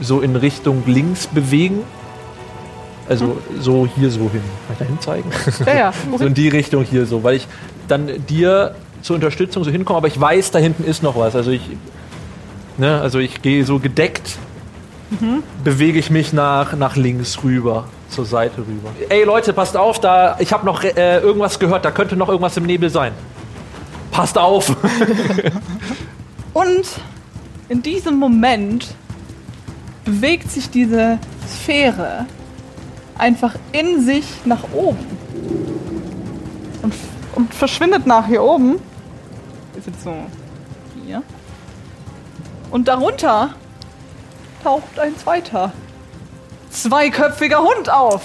[0.00, 1.80] so in Richtung links bewegen.
[3.08, 4.42] Also so hier so hin.
[4.66, 5.30] Kann ich da hin zeigen?
[5.66, 5.92] Ja, ja.
[6.18, 7.46] so in die Richtung hier so, weil ich
[7.88, 11.36] dann dir zur Unterstützung so hinkomme, aber ich weiß, da hinten ist noch was.
[11.36, 11.62] Also ich,
[12.78, 14.38] ne, also ich gehe so gedeckt,
[15.62, 18.90] bewege ich mich nach, nach links rüber, zur Seite rüber.
[19.08, 22.56] Ey Leute, passt auf, da ich habe noch äh, irgendwas gehört, da könnte noch irgendwas
[22.56, 23.12] im Nebel sein.
[24.16, 24.74] Passt auf!
[26.54, 26.86] Und
[27.68, 28.94] in diesem Moment
[30.06, 32.24] bewegt sich diese Sphäre
[33.18, 35.06] einfach in sich nach oben.
[36.80, 36.94] Und,
[37.34, 38.76] und verschwindet nach hier oben.
[39.76, 40.14] Ist jetzt so
[41.04, 41.22] hier.
[42.70, 43.50] Und darunter
[44.64, 45.74] taucht ein zweiter
[46.70, 48.22] zweiköpfiger Hund auf.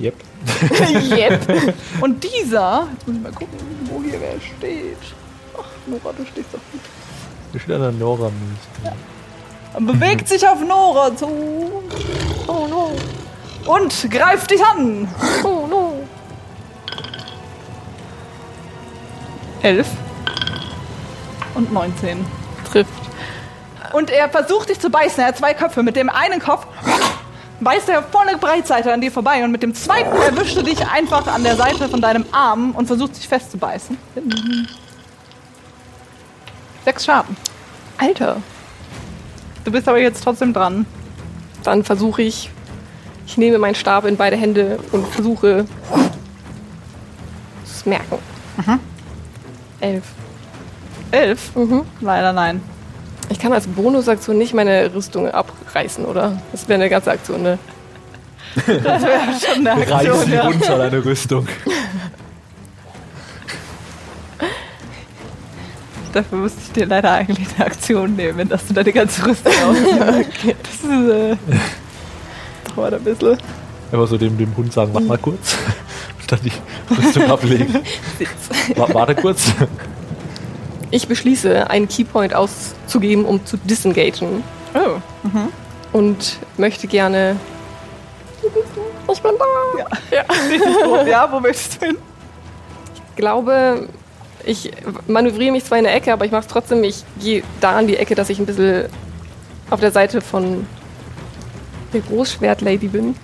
[0.00, 0.16] yep.
[1.10, 1.74] yep.
[2.00, 4.96] Und dieser, jetzt muss ich mal gucken, wo hier wer steht.
[5.56, 6.80] Ach, Nora, du stehst doch gut.
[7.52, 8.96] Wir stehen an der Nora Münze.
[9.74, 11.26] Und bewegt sich auf Nora zu.
[12.46, 12.92] Oh no.
[13.66, 15.08] Und greift dich an.
[15.44, 15.94] Oh no.
[19.62, 19.86] Elf.
[21.54, 22.24] Und 19.
[22.70, 22.90] Trifft.
[23.92, 25.20] Und er versucht dich zu beißen.
[25.20, 25.82] Er hat zwei Köpfe.
[25.82, 26.66] Mit dem einen Kopf
[27.64, 29.44] beißt er volle Breitseite an dir vorbei.
[29.44, 32.86] Und mit dem zweiten erwischt er dich einfach an der Seite von deinem Arm und
[32.86, 33.96] versucht sich festzubeißen.
[36.84, 37.36] Sechs Schaden.
[37.98, 38.36] Alter.
[39.64, 40.86] Du bist aber jetzt trotzdem dran.
[41.62, 42.50] Dann versuche ich,
[43.26, 45.66] ich nehme meinen Stab in beide Hände und versuche
[47.64, 48.18] es merken.
[49.80, 50.04] Elf.
[51.12, 51.54] Elf?
[51.54, 51.82] Mhm.
[52.00, 52.60] Leider nein.
[53.28, 56.40] Ich kann als Bonusaktion nicht meine Rüstung abreißen, oder?
[56.52, 57.58] Das wäre eine ganze Aktion, ne?
[58.66, 60.42] Das wäre schon eine Reiß Aktion, sie ja.
[60.42, 61.48] runter, deine Rüstung.
[66.12, 69.96] Dafür müsste ich dir leider eigentlich eine Aktion nehmen, dass du deine ganze Rüstung ausziehst.
[70.62, 71.36] Das ist, äh,
[72.76, 73.38] dauert ein bisschen.
[73.90, 75.56] Einfach so dem, dem Hund sagen, mach mal kurz.
[76.20, 76.52] Und dann die
[77.02, 77.74] Rüstung ablegen.
[78.76, 79.52] Wa- Warte kurz.
[80.92, 84.44] Ich beschließe, einen Keypoint auszugeben, um zu disengagen.
[84.74, 84.98] Oh.
[85.92, 87.36] Und möchte gerne.
[89.10, 89.86] Ich bin da!
[90.10, 90.24] Ja.
[90.86, 91.98] Oh, ja, wo möchtest du hin?
[92.94, 93.88] Ich glaube,
[94.44, 94.70] ich
[95.06, 96.84] manövriere mich zwar in der Ecke, aber ich mache es trotzdem.
[96.84, 98.84] Ich gehe da an die Ecke, dass ich ein bisschen
[99.70, 100.66] auf der Seite von
[101.94, 103.16] der Großschwert-Lady bin.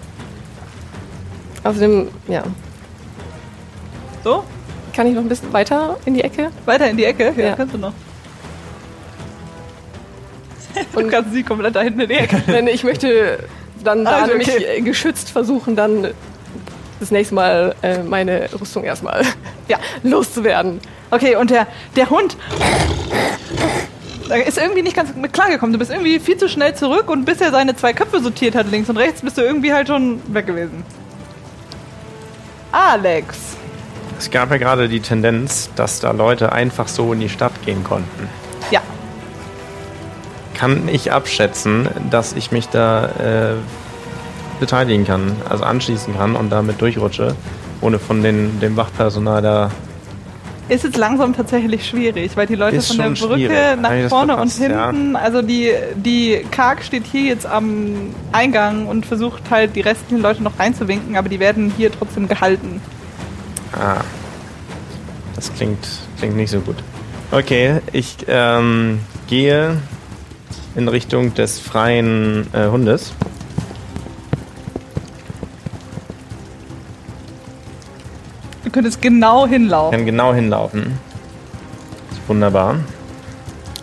[1.65, 2.45] Außerdem, ja.
[4.25, 4.43] So?
[4.99, 6.51] Kann ich noch ein bisschen weiter in die Ecke?
[6.65, 7.33] Weiter in die Ecke?
[7.37, 7.55] Ja, Ja.
[7.55, 7.93] kannst du noch.
[10.93, 12.39] Und kannst sie komplett da hinten in die Ecke.
[12.49, 13.39] Denn ich möchte
[13.85, 14.81] dann da Also, nämlich okay.
[14.81, 16.09] geschützt versuchen, dann
[16.99, 19.23] das nächste Mal äh, meine Rüstung erstmal
[19.69, 20.81] ja, loszuwerden.
[21.13, 22.37] Okay, und der, der Hund
[24.49, 25.73] ist irgendwie nicht ganz mit klargekommen.
[25.75, 28.69] Du bist irgendwie viel zu schnell zurück und bis er seine zwei Köpfe sortiert hat,
[28.69, 30.83] links und rechts, bist du irgendwie halt schon weg gewesen.
[32.73, 33.58] Alex.
[34.19, 37.85] Es gab ja gerade die Tendenz, dass da Leute einfach so in die Stadt gehen
[37.85, 38.29] konnten.
[38.71, 38.81] Ja.
[40.55, 43.55] Kann ich abschätzen, dass ich mich da äh,
[44.59, 47.37] beteiligen kann, also anschließen kann und damit durchrutsche,
[47.81, 49.71] ohne von den, dem Wachpersonal da.
[50.69, 53.81] Ist jetzt langsam tatsächlich schwierig, weil die Leute Ist von der Brücke schwierig.
[53.81, 54.91] nach Habe vorne und verpasst, ja.
[54.91, 60.21] hinten, also die, die Karg steht hier jetzt am Eingang und versucht halt die restlichen
[60.21, 62.83] Leute noch reinzuwinken, aber die werden hier trotzdem gehalten.
[63.73, 64.01] Ah.
[65.37, 65.87] Das klingt,
[66.19, 66.77] klingt nicht so gut.
[67.31, 69.77] Okay, ich ähm, gehe
[70.75, 73.13] in Richtung des freien äh, Hundes.
[78.65, 79.97] Du könntest genau hinlaufen.
[79.97, 80.99] kann genau hinlaufen.
[82.11, 82.77] Ist wunderbar.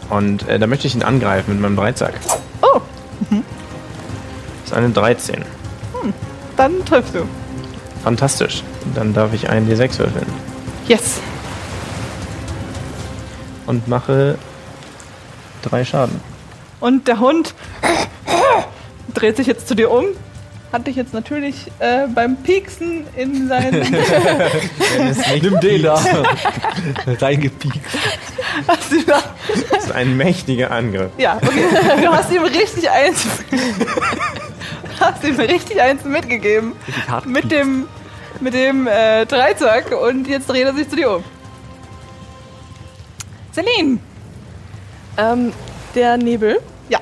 [0.10, 2.14] Und äh, da möchte ich ihn angreifen mit meinem Dreizack.
[2.62, 2.82] Oh,
[3.30, 3.40] Das
[4.66, 5.44] ist eine 13.
[6.58, 7.26] dann triffst du.
[8.04, 8.64] Fantastisch.
[8.94, 10.28] Dann darf ich einen D6 würfeln.
[10.88, 11.20] Yes.
[13.66, 14.38] Und mache
[15.64, 16.20] drei Schaden.
[16.80, 17.54] Und der Hund
[19.14, 20.06] dreht sich jetzt zu dir um.
[20.72, 23.82] Hat dich jetzt natürlich äh, beim Pieksen in seinen.
[25.42, 26.00] Nimm den da.
[27.22, 27.80] Reingepiekt.
[28.68, 29.24] Hast du da-
[29.72, 31.12] Das ist ein mächtiger Angriff.
[31.18, 31.64] ja, okay.
[32.02, 33.26] Du hast ihm richtig eins.
[35.00, 36.74] hast ihm richtig eins mitgegeben.
[37.08, 37.86] hart Mit dem,
[38.42, 41.24] mit dem äh, Dreizack und jetzt dreht er sich zu dir um.
[43.54, 44.00] Celine!
[45.18, 45.54] Ähm,
[45.94, 47.00] der Nebel, Ja.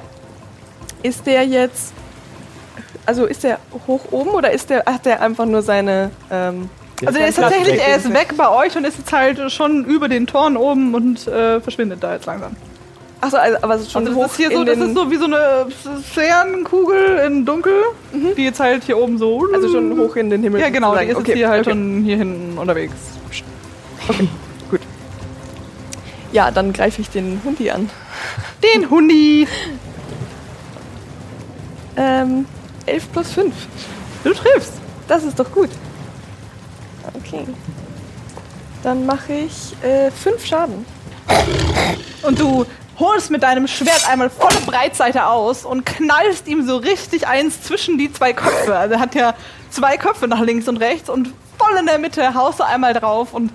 [1.01, 1.93] ist der jetzt.
[3.05, 6.11] Also ist der hoch oben oder ist der, hat der einfach nur seine.
[6.31, 6.69] Ähm,
[7.05, 7.83] Also der ist tatsächlich, weg.
[7.87, 11.27] er ist weg bei euch und ist jetzt halt schon über den Toren oben und
[11.27, 12.55] äh, verschwindet da jetzt langsam.
[13.23, 15.15] Achso, also, aber es ist schon hoch das ist hier so, das ist so wie
[15.15, 15.67] so eine
[16.11, 17.81] Stjernenkugel in Dunkel,
[18.35, 19.47] die jetzt halt hier oben so.
[19.53, 20.59] Also schon hoch in den Himmel.
[20.59, 21.27] Ja, genau, die ist sozusagen.
[21.27, 21.69] jetzt hier halt okay.
[21.69, 22.93] schon hier hinten unterwegs.
[26.33, 27.89] Ja, dann greife ich den Hundi an.
[28.61, 29.47] Den Hundi!
[31.95, 32.45] Ähm,
[32.87, 33.53] 11 plus 5.
[34.25, 34.73] Du triffst.
[35.07, 35.69] Das ist doch gut.
[37.13, 37.45] Okay.
[38.81, 40.85] Dann mache ich äh, 5 Schaden.
[42.23, 42.65] Und du
[42.99, 47.97] holst mit deinem Schwert einmal volle Breitseite aus und knallst ihm so richtig eins zwischen
[47.97, 48.75] die zwei Köpfe.
[48.75, 49.33] Also er hat ja
[49.69, 53.33] zwei Köpfe nach links und rechts und voll in der Mitte haust du einmal drauf
[53.33, 53.51] und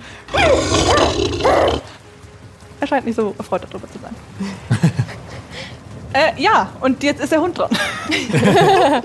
[2.81, 4.14] er scheint nicht so erfreut darüber zu sein.
[6.12, 7.70] äh, ja, und jetzt ist der Hund dran.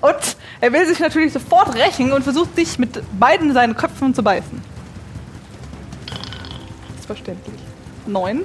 [0.00, 4.22] und er will sich natürlich sofort rächen und versucht dich mit beiden seinen Köpfen zu
[4.22, 4.62] beißen.
[7.06, 7.60] verständlich.
[8.06, 8.42] Neun.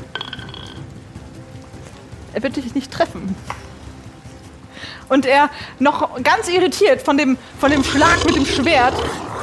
[2.35, 3.35] Er wird dich nicht treffen.
[5.07, 8.93] Und er, noch ganz irritiert von dem, von dem Schlag mit dem Schwert,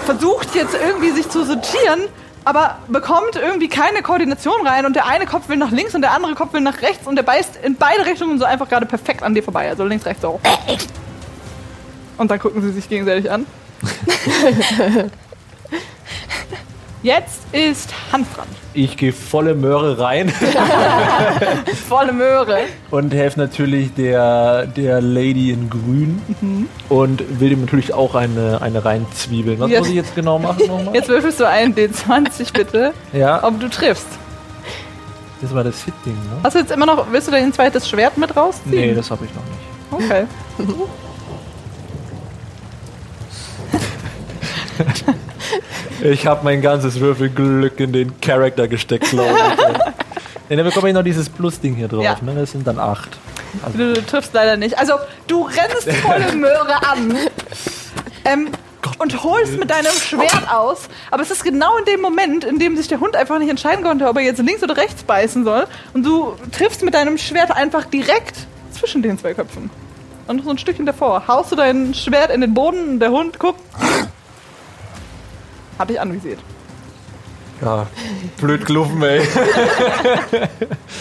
[0.04, 2.02] versucht jetzt irgendwie sich zu sortieren,
[2.44, 6.12] aber bekommt irgendwie keine Koordination rein und der eine Kopf will nach links und der
[6.12, 9.22] andere Kopf will nach rechts und der beißt in beide Richtungen so einfach gerade perfekt
[9.22, 9.70] an dir vorbei.
[9.70, 10.38] Also links, rechts so.
[12.18, 13.46] Und dann gucken sie sich gegenseitig an.
[17.02, 18.46] Jetzt ist Hans dran.
[18.74, 20.28] Ich gehe volle Möhre rein.
[21.88, 22.60] volle Möhre.
[22.92, 26.22] Und helfe natürlich der, der Lady in Grün.
[26.40, 26.68] Mhm.
[26.88, 29.58] Und will ihm natürlich auch eine, eine reinzwiebeln.
[29.58, 30.94] Was Jetzt- muss ich jetzt genau machen nochmal?
[30.94, 34.06] Jetzt würfelst du einen D20 bitte, Ja, ob du triffst.
[35.40, 36.38] das war das Hit-Ding, ne?
[36.44, 38.70] Hast du jetzt immer noch, willst du dein zweites Schwert mit rausziehen?
[38.70, 40.08] Nee, das habe ich noch nicht.
[40.08, 40.26] Okay.
[46.02, 49.34] Ich habe mein ganzes Würfelglück in den Charakter gesteckt, glaube
[50.48, 50.56] ich.
[50.56, 52.16] Dann bekomme ich noch dieses Plus-Ding hier drauf, Ja.
[52.20, 52.34] ne?
[52.34, 53.10] Das sind dann acht.
[53.76, 54.78] Du, du triffst leider nicht.
[54.78, 54.94] Also,
[55.26, 57.16] du rennst volle Möhre an
[58.24, 58.48] ähm,
[58.98, 60.88] und holst mit deinem Schwert aus.
[61.10, 63.84] Aber es ist genau in dem Moment, in dem sich der Hund einfach nicht entscheiden
[63.84, 65.66] konnte, ob er jetzt links oder rechts beißen soll.
[65.94, 68.36] Und du triffst mit deinem Schwert einfach direkt
[68.72, 69.70] zwischen den zwei Köpfen.
[70.26, 71.26] Und so ein Stückchen davor.
[71.28, 73.60] Haust du dein Schwert in den Boden und der Hund guckt.
[75.78, 76.38] Hat dich anvisiert.
[77.60, 77.86] Ja,
[78.38, 79.20] blöd gelaufen, ey.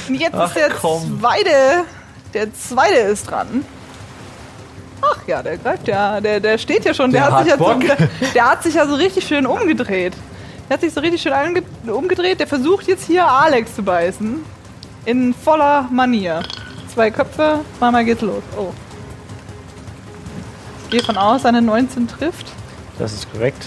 [0.07, 1.19] Und jetzt Ach, ist der komm.
[1.19, 1.85] zweite.
[2.33, 3.65] Der zweite ist dran.
[5.01, 6.21] Ach ja, der greift ja.
[6.21, 7.11] Der, der steht ja schon.
[7.11, 7.97] Der, Der hat, sich ja so, der,
[8.35, 10.13] der hat sich ja so richtig schön umgedreht.
[10.69, 12.39] Der hat sich so richtig schön umgedreht.
[12.39, 14.43] Der versucht jetzt hier Alex zu beißen.
[15.05, 16.43] In voller Manier.
[16.93, 18.43] Zwei Köpfe, zweimal geht's los.
[18.55, 18.71] Oh.
[20.83, 22.47] Ich gehe von aus, eine 19 trifft,
[22.99, 23.65] Das ist korrekt.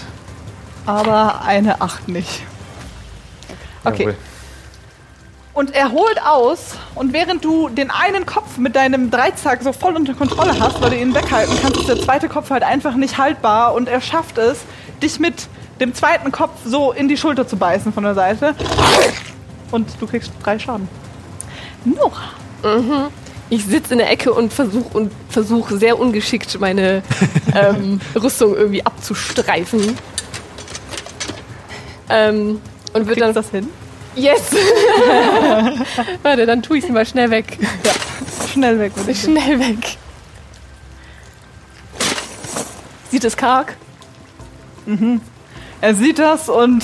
[0.85, 2.43] Aber eine 8 nicht.
[3.83, 4.03] Okay.
[4.03, 4.15] Jawohl.
[5.53, 9.95] Und er holt aus und während du den einen Kopf mit deinem Dreizack so voll
[9.95, 13.17] unter Kontrolle hast, weil du ihn weghalten kannst, ist der zweite Kopf halt einfach nicht
[13.17, 14.59] haltbar und er schafft es,
[15.01, 15.47] dich mit
[15.79, 18.53] dem zweiten Kopf so in die Schulter zu beißen von der Seite.
[19.71, 20.89] Und du kriegst drei Schaden.
[21.85, 23.09] Nora.
[23.49, 27.01] Ich sitze in der Ecke und versuche und versuch sehr ungeschickt meine
[27.55, 29.97] ähm, Rüstung irgendwie abzustreifen.
[32.09, 32.61] Ähm,
[32.93, 33.67] und Kriegst dann das hin?
[34.15, 34.51] Yes!
[36.23, 37.57] Warte, dann tue ich sie mal schnell weg.
[38.53, 39.37] Schnell weg würde ich sagen.
[39.37, 39.97] Schnell weg.
[43.11, 43.75] Sieht es karg?
[45.81, 46.83] Er sieht das und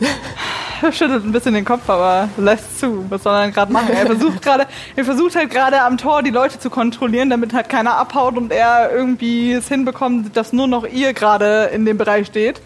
[0.92, 3.04] schüttelt ein bisschen den Kopf, aber lässt zu.
[3.08, 3.90] Was soll er denn gerade machen?
[3.90, 7.68] Er versucht gerade, er versucht halt gerade am Tor die Leute zu kontrollieren, damit halt
[7.68, 12.28] keiner abhaut und er irgendwie es hinbekommt, dass nur noch ihr gerade in dem Bereich
[12.28, 12.60] steht.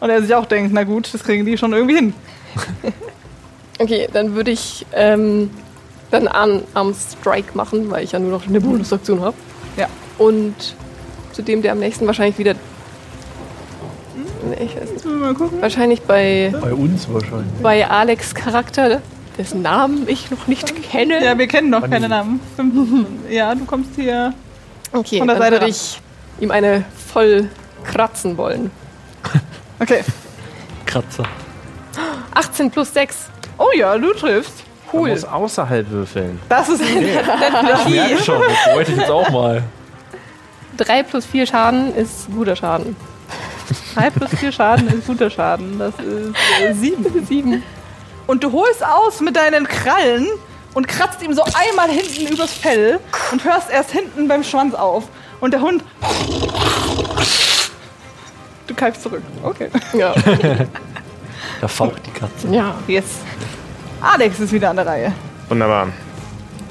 [0.00, 2.14] Und er sich auch denkt, na gut, das kriegen die schon irgendwie hin.
[3.78, 5.50] Okay, dann würde ich ähm,
[6.10, 9.36] dann an, am Strike machen, weil ich ja nur noch eine Bonusaktion habe.
[9.76, 9.86] Ja.
[10.18, 10.54] Und
[11.32, 12.54] zu dem, der am nächsten wahrscheinlich wieder.
[14.48, 15.04] Nee, ich weiß nicht.
[15.04, 15.60] Mal gucken.
[15.62, 17.52] Wahrscheinlich bei, Bei uns wahrscheinlich.
[17.62, 19.00] bei Alex Charakter,
[19.38, 21.22] dessen Namen ich noch nicht kenne.
[21.24, 22.40] Ja, wir kennen noch Wann keine Namen.
[23.30, 24.32] Ja, du kommst hier.
[24.92, 26.00] okay, von der dann Seite würde ich
[26.40, 27.48] ihm eine voll
[27.84, 28.70] kratzen wollen.
[29.80, 30.02] Okay.
[30.86, 31.24] Kratzer.
[32.34, 33.16] 18 plus 6.
[33.58, 34.64] Oh ja, du triffst.
[34.92, 35.10] Man Cool.
[35.10, 36.40] muss außerhalb würfeln.
[36.48, 36.94] Das ist Ich
[37.88, 39.62] merke schon, das wollte ich jetzt auch mal.
[40.76, 42.96] 3 plus 4 Schaden ist guter Schaden.
[43.94, 45.78] 3 plus 4 Schaden ist guter Schaden.
[45.78, 47.24] Das ist äh, 7.
[47.26, 47.62] 7.
[48.26, 50.26] Und du holst aus mit deinen Krallen
[50.74, 52.98] und kratzt ihm so einmal hinten übers Fell
[53.32, 55.04] und hörst erst hinten beim Schwanz auf.
[55.40, 55.82] Und der Hund.
[58.70, 59.22] Du keifst zurück.
[59.42, 59.68] Okay.
[59.92, 60.14] Ja.
[61.60, 62.48] Da faucht die Katze.
[62.48, 62.74] ja.
[62.86, 63.04] Yes.
[64.00, 65.12] Alex ist wieder an der Reihe.
[65.48, 65.88] Wunderbar.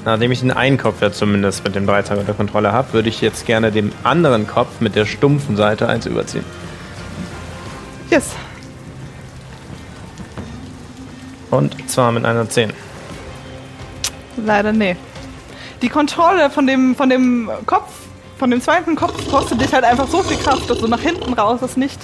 [0.04, 3.20] Nachdem ich den einen Kopf ja zumindest mit dem Dreizack unter Kontrolle habe, würde ich
[3.20, 6.44] jetzt gerne dem anderen Kopf mit der stumpfen Seite eins überziehen.
[8.10, 8.30] Yes.
[11.50, 12.72] Und zwar mit einer 10.
[14.38, 14.96] Leider nee.
[15.82, 17.92] Die Kontrolle von dem, von dem Kopf,
[18.40, 21.34] von dem zweiten Kopf kostet dich halt einfach so viel Kraft, dass du nach hinten
[21.34, 22.00] raus das nicht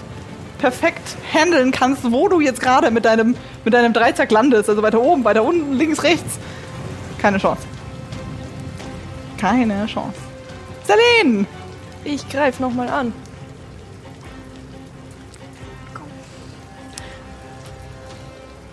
[0.58, 3.34] perfekt handeln kannst, wo du jetzt gerade mit deinem,
[3.64, 4.68] mit deinem Dreizack landest.
[4.68, 6.38] Also weiter oben, weiter unten, links, rechts.
[7.16, 7.62] Keine Chance.
[9.38, 10.18] Keine Chance.
[10.84, 11.46] Selene!
[12.04, 13.14] Ich greife nochmal an.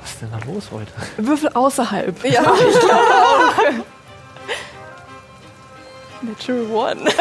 [0.02, 0.92] Was ist denn da los heute?
[1.16, 2.26] Würfel außerhalb.
[2.26, 2.44] Ja.
[6.24, 7.02] Natural One.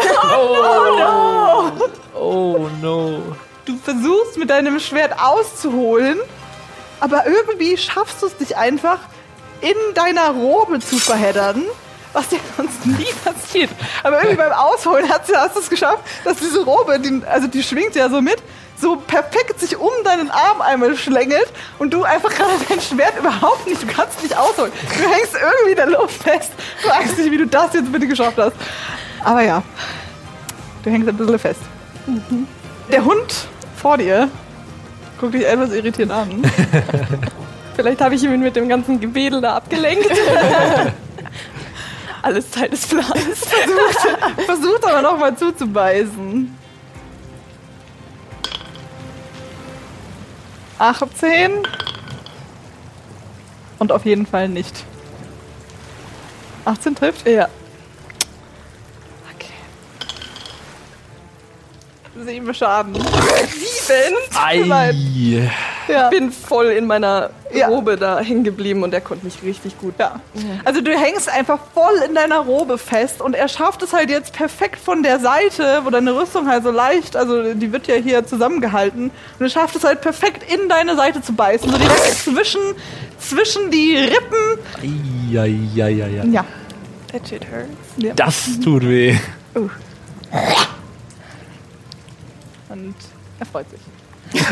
[2.14, 3.36] Oh no.
[3.64, 6.18] Du versuchst mit deinem Schwert auszuholen,
[7.00, 8.98] aber irgendwie schaffst du es dich einfach
[9.60, 11.64] in deiner Robe zu verheddern,
[12.12, 13.70] was dir sonst nie passiert.
[14.02, 17.48] Aber irgendwie beim Ausholen hast du hast du es geschafft, dass diese Robe, die, also
[17.48, 18.42] die schwingt ja so mit,
[18.82, 23.66] so perfekt sich um deinen Arm einmal schlängelt und du einfach gerade dein Schwert überhaupt
[23.66, 24.72] nicht, du kannst nicht ausholen.
[24.98, 26.50] Du hängst irgendwie in der Luft fest.
[26.82, 28.56] Du weißt nicht, wie du das jetzt bitte geschafft hast.
[29.24, 29.62] Aber ja,
[30.82, 31.60] du hängst ein bisschen fest.
[32.90, 33.46] Der Hund
[33.80, 34.28] vor dir
[35.18, 36.42] guckt dich etwas irritiert an.
[37.76, 40.10] Vielleicht habe ich ihn mit dem ganzen Gewedel da abgelenkt.
[42.22, 43.46] Alles Teil des Plans.
[44.44, 46.61] Versucht aber noch mal zuzubeißen.
[50.82, 51.52] 18.
[53.78, 54.84] Und auf jeden Fall nicht.
[56.64, 57.28] 18 trifft?
[57.28, 57.48] Ja.
[62.24, 62.94] Sieben Schaden.
[62.94, 64.16] Sieben?
[64.34, 65.48] Ei.
[65.88, 66.04] Ja.
[66.10, 67.66] Ich bin voll in meiner Ja.
[67.68, 69.94] Robe da hängen geblieben und er konnte mich richtig gut.
[69.98, 70.20] Ja.
[70.64, 74.32] Also du hängst einfach voll in deiner Robe fest und er schafft es halt jetzt
[74.32, 78.24] perfekt von der Seite, wo deine Rüstung halt so leicht, also die wird ja hier
[78.24, 82.60] zusammengehalten und er schafft es halt perfekt in deine Seite zu beißen, so direkt zwischen,
[83.18, 84.58] zwischen die Rippen.
[84.82, 85.56] Ei.
[86.30, 86.44] Ja.
[87.10, 87.68] That shit hurts.
[87.98, 88.14] ja.
[88.14, 89.16] Das tut weh.
[92.72, 92.94] Und
[93.38, 93.80] er freut sich.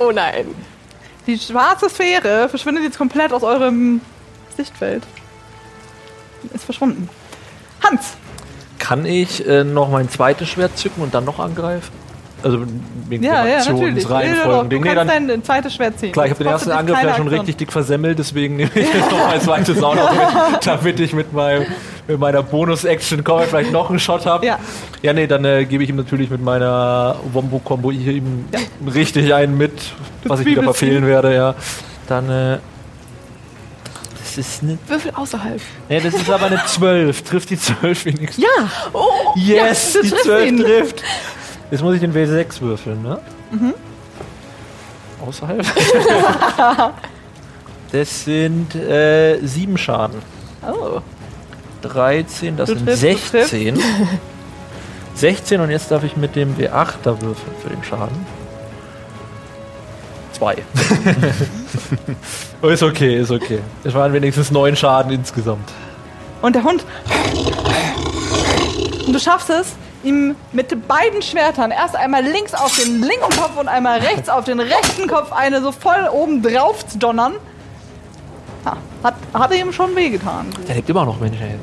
[0.00, 0.46] Oh nein.
[1.28, 4.00] Die schwarze Sphäre verschwindet jetzt komplett aus eurem
[4.56, 5.04] Sichtfeld.
[6.52, 7.08] Ist verschwunden.
[7.82, 8.16] Hans,
[8.80, 11.92] Kann ich äh, noch mein zweites Schwert zücken und dann noch angreifen?
[12.42, 12.58] Also
[13.08, 14.04] wegen ja, ja, natürlich.
[14.04, 14.68] Aktionsreihenfolgen.
[14.70, 16.12] Du Nee, kannst dann, dein zweites Schwert ziehen.
[16.12, 19.10] klar, ich habe den ersten Angriff ja schon richtig dick versemmelt, deswegen nehme ich jetzt
[19.10, 21.66] noch mein zweites auch noch mit, damit ich mit, meinem,
[22.06, 24.44] mit meiner Bonus-Action komme, vielleicht noch einen Shot habe.
[24.46, 24.58] Ja.
[25.02, 28.44] Ja, nee, dann äh, gebe ich ihm natürlich mit meiner Wombo-Kombo hier ihm
[28.86, 29.72] richtig einen mit,
[30.24, 31.54] was ich wieder verfehlen werde, ja.
[32.06, 32.58] Dann, äh,
[34.18, 35.60] das ist eine, Würfel außerhalb.
[35.88, 37.22] nee, das ist aber eine 12.
[37.22, 38.44] Trifft die 12 wenigstens?
[38.44, 38.68] Ja,
[39.36, 40.58] Yes, Ja, die triffst 12 ihn.
[40.58, 41.02] trifft.
[41.70, 43.18] Jetzt muss ich den W6 würfeln, ne?
[43.50, 43.74] Mhm.
[45.26, 45.64] Außerhalb.
[47.92, 50.20] das sind äh, 7 Schaden.
[50.66, 51.00] Oh.
[51.88, 53.02] 13, das Du sind triffst,
[53.34, 53.82] du 16.
[55.14, 58.26] 16 und jetzt darf ich mit dem W8 da würfeln für den Schaden.
[60.32, 60.56] 2.
[62.62, 63.60] ist okay, ist okay.
[63.84, 65.70] Es waren wenigstens 9 Schaden insgesamt.
[66.42, 66.84] Und der Hund.
[69.06, 73.56] Und du schaffst es, ihm mit beiden Schwertern erst einmal links auf den linken Kopf
[73.56, 77.34] und einmal rechts auf den rechten Kopf eine so voll oben drauf zu donnern.
[78.64, 80.46] Ja, hat, hat ihm schon wehgetan.
[80.66, 81.38] Der lebt immer noch, Mensch.
[81.40, 81.58] ey.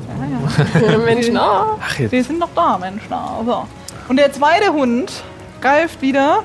[0.80, 0.98] Ja, ja.
[1.04, 1.76] Menschen, ah.
[1.80, 2.12] Ach, jetzt.
[2.12, 3.02] Wir sind noch da, Mensch.
[3.10, 3.66] Na, so.
[4.08, 5.12] Und der zweite Hund
[5.60, 6.42] greift wieder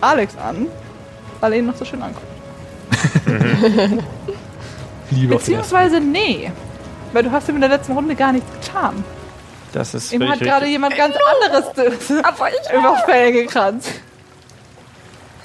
[0.00, 0.66] Alex an,
[1.40, 2.26] weil er ihn noch so schön anguckt.
[5.10, 6.50] Lieber Beziehungsweise, nee.
[7.12, 9.04] Weil du hast ihm in der letzten Runde gar nichts getan.
[9.72, 11.66] Das ist Ihm hat gerade jemand ganz anderes
[12.08, 13.90] übers Fell gekratzt.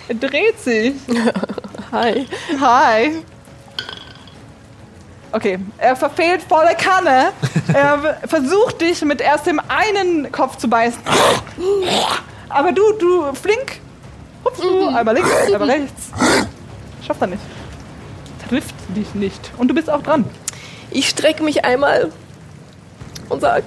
[0.08, 0.94] Er dreht sich.
[1.92, 2.28] Hi.
[2.60, 3.24] Hi.
[5.34, 7.32] Okay, er verfehlt volle Kanne.
[7.74, 11.00] Er versucht dich mit erst dem einen Kopf zu beißen.
[12.50, 13.80] Aber du, du, flink.
[14.44, 16.12] Hupst du, einmal links, einmal rechts.
[17.06, 17.42] Schafft er nicht.
[18.50, 19.52] Trifft dich nicht.
[19.58, 20.26] Und du bist auch dran.
[20.90, 22.12] Ich strecke mich einmal
[23.30, 23.64] und sag,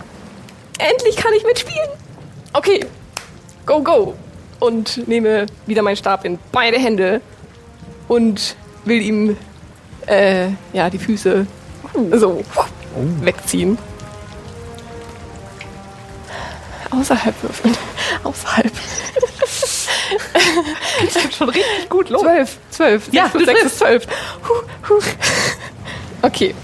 [0.78, 1.88] endlich kann ich mitspielen.
[2.52, 2.84] Okay,
[3.64, 4.14] go, go.
[4.60, 7.22] Und nehme wieder meinen Stab in beide Hände
[8.08, 9.36] und will ihm
[10.06, 11.46] äh, ja, die Füße
[12.12, 12.42] so
[13.20, 13.78] wegziehen.
[16.90, 17.76] Außerhalb würfeln.
[18.22, 18.72] Außerhalb.
[21.00, 22.22] Geht schon richtig gut los.
[22.22, 22.58] Zwölf.
[22.70, 23.12] Zwölf.
[23.12, 24.06] Ja, du sechs ist zwölf.
[24.48, 25.00] Huh, huh.
[26.22, 26.54] Okay.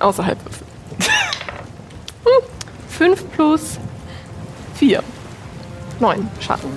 [0.00, 0.66] Außerhalb würfeln.
[2.88, 3.78] Fünf plus
[4.74, 5.02] vier.
[6.00, 6.70] Neun Schaden.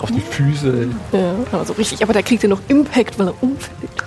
[0.00, 0.88] Auf die Füße.
[1.12, 2.02] Ja, aber so richtig.
[2.02, 4.05] Aber da kriegt er noch Impact, weil er umfällt.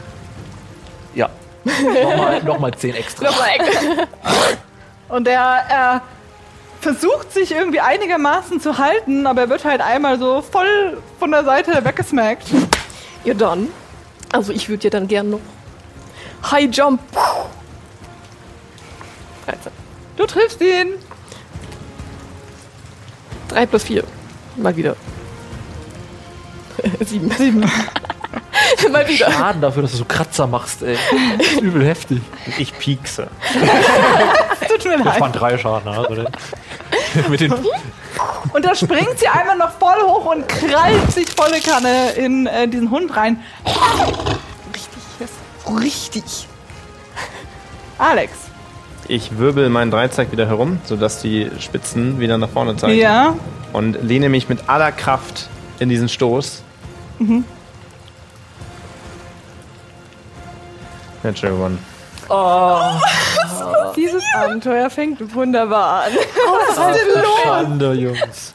[1.16, 1.30] Ja.
[1.64, 3.30] Nochmal, nochmal 10 extra.
[5.10, 6.01] Und er, er
[6.80, 11.43] versucht sich irgendwie einigermaßen zu halten, aber er wird halt einmal so voll von der
[11.43, 12.47] Seite weggesmackt.
[13.24, 13.68] Ja, dann.
[14.32, 15.41] Also, ich würde ja dann gern noch
[16.49, 17.01] High Jump.
[19.45, 19.72] 13.
[20.16, 20.93] Du triffst ihn.
[23.49, 24.03] 3 plus 4.
[24.55, 24.95] Mal wieder.
[26.99, 27.32] 7.
[27.32, 27.72] 7.
[28.86, 29.32] Immer wieder.
[29.32, 30.97] Schaden dafür, dass du so Kratzer machst, ey.
[31.38, 32.22] Das ist übel heftig.
[32.57, 33.28] Ich piekse.
[34.67, 35.13] Tut mir leid.
[35.13, 35.97] Ich fand drei Schaden, ne?
[35.97, 36.26] also
[37.30, 37.53] mit den
[38.53, 42.67] und da springt sie einmal noch voll hoch und krallt sich volle Kanne in äh,
[42.67, 43.41] diesen Hund rein.
[44.74, 45.28] Richtig,
[45.82, 46.47] richtig.
[47.97, 48.34] Alex.
[49.07, 52.99] Ich wirbel meinen Dreizack wieder herum, sodass die Spitzen wieder nach vorne zeigen.
[52.99, 53.36] Ja.
[53.74, 55.49] Und lehne mich mit aller Kraft
[55.80, 56.63] in diesen Stoß.
[57.20, 57.43] Mhm.
[61.24, 61.78] Natural One.
[63.95, 66.13] Dieses Abenteuer fängt wunderbar an.
[67.43, 68.53] Schande, Jungs.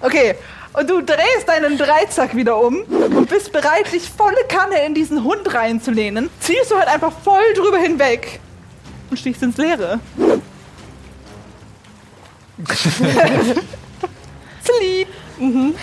[0.00, 0.34] Okay.
[0.72, 5.24] Und du drehst deinen Dreizack wieder um und bist bereit, dich volle Kanne in diesen
[5.24, 6.30] Hund reinzulehnen.
[6.38, 8.38] Ziehst du halt einfach voll drüber hinweg
[9.10, 9.98] und stichst ins Leere.
[14.64, 15.08] Sleep.
[15.38, 15.74] Mhm.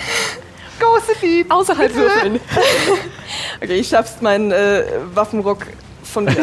[0.80, 1.52] Go Sleep.
[1.52, 2.00] Außerhalb Bitte.
[2.06, 2.40] würfeln.
[3.62, 5.66] Okay, ich schaff's, meinen äh, Waffenrock
[6.04, 6.36] von mir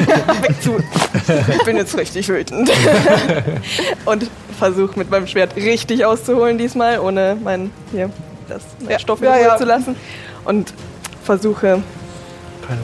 [0.42, 0.76] wegzu.
[1.56, 2.70] Ich bin jetzt richtig wütend.
[4.04, 4.28] Und
[4.58, 8.10] versuche mit meinem Schwert richtig auszuholen diesmal, ohne mein, hier,
[8.48, 9.56] das, mein Ja, Stoff ja, ja.
[9.56, 9.96] zu lassen.
[10.44, 10.74] Und
[11.24, 11.82] versuche,
[12.66, 12.80] Keine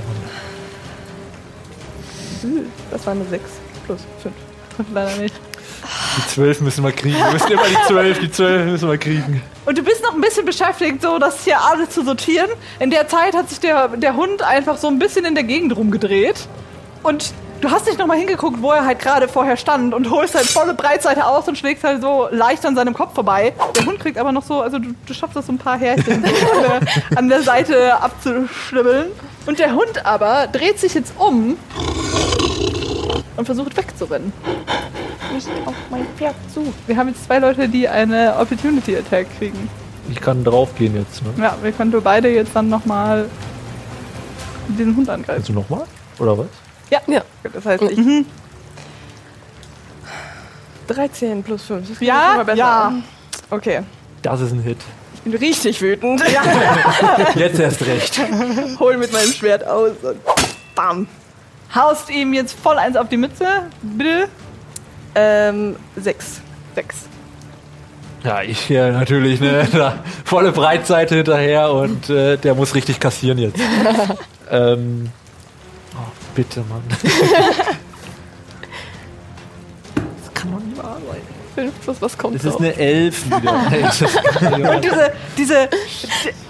[2.47, 2.65] Runde.
[2.91, 3.43] das war eine 6
[3.87, 4.35] plus 5.
[4.95, 5.35] Leider nicht.
[6.17, 7.17] Die 12 müssen wir kriegen.
[7.17, 9.43] Wir müssen immer die 12, die 12 müssen wir kriegen.
[9.67, 12.51] Und du bist noch ein bisschen beschäftigt, so das hier alles zu sortieren.
[12.79, 15.77] In der Zeit hat sich der, der Hund einfach so ein bisschen in der Gegend
[15.77, 16.49] rumgedreht.
[17.03, 20.47] Und du hast nicht nochmal hingeguckt, wo er halt gerade vorher stand und holst halt
[20.47, 23.53] volle Breitseite aus und schlägst halt so leicht an seinem Kopf vorbei.
[23.77, 26.25] Der Hund kriegt aber noch so, also du, du schaffst das so ein paar Härchen
[26.25, 29.07] an, der, an der Seite abzuschnibbeln.
[29.47, 31.57] Und der Hund aber dreht sich jetzt um
[33.37, 34.33] und versucht wegzurennen.
[35.33, 36.73] Nicht auf mein Pferd zu.
[36.87, 39.69] Wir haben jetzt zwei Leute, die eine Opportunity Attack kriegen.
[40.11, 41.31] Ich kann draufgehen jetzt, ne?
[41.39, 43.29] Ja, wir können beide jetzt dann nochmal
[44.69, 45.41] diesen Hund angreifen.
[45.41, 45.85] Also nochmal?
[46.19, 46.47] Oder was?
[46.91, 47.01] Ja,
[47.53, 47.99] das heißt, ich.
[47.99, 48.27] Mhm.
[50.89, 51.89] 13 plus 5.
[51.89, 52.59] Das Ja, schon mal besser.
[52.59, 52.93] ja.
[53.51, 53.81] Okay,
[54.23, 54.79] Das ist ein Hit.
[55.15, 56.21] ich bin richtig wütend.
[57.37, 58.21] Jetzt erst recht.
[58.81, 60.17] Hol mit meinem Schwert aus und
[60.75, 61.07] bam.
[61.75, 63.47] Haust ihm jetzt voll eins auf die Mütze.
[63.83, 64.29] Bitte.
[65.15, 66.41] Ähm, 6.
[66.75, 67.09] Sechs.
[68.25, 69.67] Ja, ich hier natürlich, ne?
[69.73, 73.59] Da, volle Breitseite hinterher und äh, der muss richtig kassieren jetzt.
[74.51, 75.11] ähm,
[75.95, 76.83] oh, bitte, Mann.
[79.95, 81.40] Das kann doch nicht wahr sein.
[81.55, 82.61] 5 plus was kommt Das ist drauf?
[82.61, 84.73] eine Elf wieder.
[84.77, 85.69] Und diese, diese,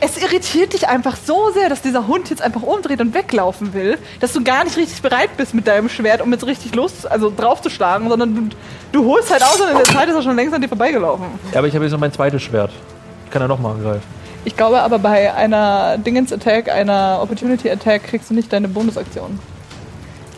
[0.00, 3.98] es irritiert dich einfach so sehr, dass dieser Hund jetzt einfach umdreht und weglaufen will,
[4.20, 7.32] dass du gar nicht richtig bereit bist mit deinem Schwert, um jetzt richtig los, also
[7.34, 8.56] draufzuschlagen, sondern du,
[8.92, 11.26] du holst halt aus und in der Zeit ist er schon längst an dir vorbeigelaufen.
[11.52, 12.70] ja, aber ich habe jetzt noch mein zweites Schwert.
[13.26, 14.02] Ich kann ja nochmal angreifen.
[14.44, 19.38] Ich glaube aber bei einer Dingens-Attack, einer Opportunity-Attack, kriegst du nicht deine Bonusaktion.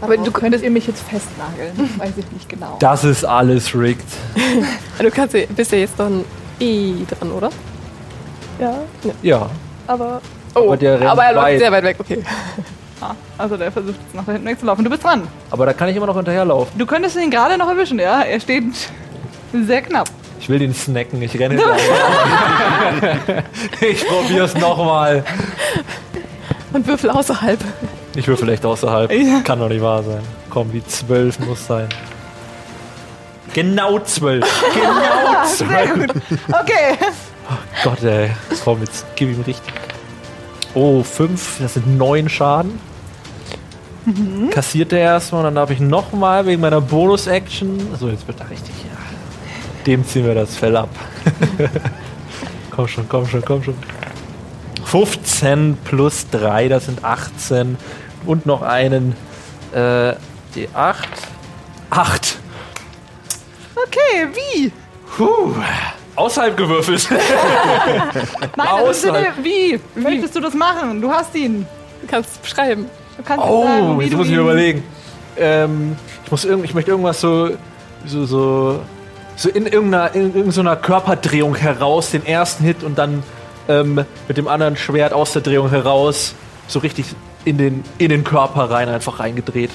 [0.02, 1.72] Aber du könntest ihr mich jetzt festnageln.
[1.98, 2.76] Weiß ich nicht genau.
[2.80, 4.04] Das ist alles rigged.
[4.98, 6.24] Du kannst, ja- bist ja jetzt dann
[6.60, 7.48] eh dran, oder?
[8.60, 8.74] Ja.
[9.22, 9.50] Ja.
[9.86, 10.20] Aber.
[10.54, 11.58] Oh, Aber der rennt aber er läuft weit.
[11.58, 12.22] sehr weit weg, okay.
[13.00, 14.84] Ah, also der versucht jetzt nach da hinten wegzulaufen.
[14.84, 15.26] Du bist dran.
[15.50, 16.78] Aber da kann ich immer noch hinterherlaufen.
[16.78, 18.22] Du könntest ihn gerade noch erwischen, ja?
[18.22, 18.62] Er steht
[19.52, 20.08] sehr knapp.
[20.38, 21.20] Ich will den snacken.
[21.20, 23.42] Ich renne hinterher.
[23.80, 25.24] ich probier's nochmal.
[26.72, 27.58] Und würfel außerhalb.
[28.14, 29.10] Ich will vielleicht außerhalb.
[29.22, 29.40] Ja.
[29.40, 30.22] Kann doch nicht wahr sein.
[30.50, 31.88] Komm, die 12 muss sein.
[33.52, 34.44] Genau 12.
[34.74, 35.68] Genau 12.
[35.68, 36.22] Sehr gut.
[36.48, 36.98] Okay.
[37.84, 38.30] Gott, ey.
[38.64, 39.72] Komm, jetzt gib ihm richtig.
[40.74, 41.58] Oh, 5.
[41.60, 42.78] Das sind 9 Schaden.
[44.50, 47.94] Kassiert er erstmal und dann darf ich nochmal wegen meiner Bonus-Action.
[48.00, 48.74] So, jetzt wird er richtig.
[48.84, 48.98] Ja.
[49.86, 50.88] Dem ziehen wir das Fell ab.
[52.70, 53.76] komm schon, komm schon, komm schon.
[54.84, 57.78] 15 plus 3, das sind 18.
[58.26, 59.14] Und noch einen
[59.74, 60.14] äh,
[60.54, 61.08] die 8.
[61.90, 62.38] 8.
[63.74, 64.72] Okay, wie?
[65.16, 65.54] Puh.
[66.14, 67.08] Außerhalb gewürfelt.
[67.10, 68.94] Nein, im Außerhalb.
[68.94, 69.80] Sinne, wie?
[69.94, 71.00] Möchtest du das machen?
[71.00, 71.66] Du hast ihn.
[72.02, 72.86] Du kannst es beschreiben.
[73.16, 74.84] Du kannst jetzt sagen, Oh, wie jetzt du muss ich ihn- mir überlegen.
[75.38, 77.50] Ähm, ich, muss irgend, ich möchte irgendwas so,
[78.04, 78.80] so, so,
[79.36, 83.22] so in irgendeiner, in irgendeiner Körperdrehung heraus, den ersten Hit und dann
[83.68, 86.34] ähm, mit dem anderen Schwert aus der Drehung heraus,
[86.68, 87.06] so richtig
[87.44, 89.70] in den, in den Körper rein, einfach reingedreht.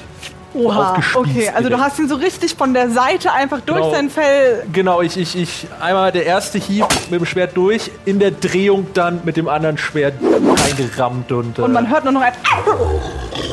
[0.54, 3.92] Oha, okay, also du hast ihn so richtig von der Seite einfach durch Genau.
[3.92, 4.64] sein Fell.
[4.74, 8.88] Genau, ich, ich, ich, einmal der erste Hieb mit dem Schwert durch, in der Drehung
[8.96, 12.34] dann mit dem anderen Schwert reingerammt und, äh, Und man hört nur noch ein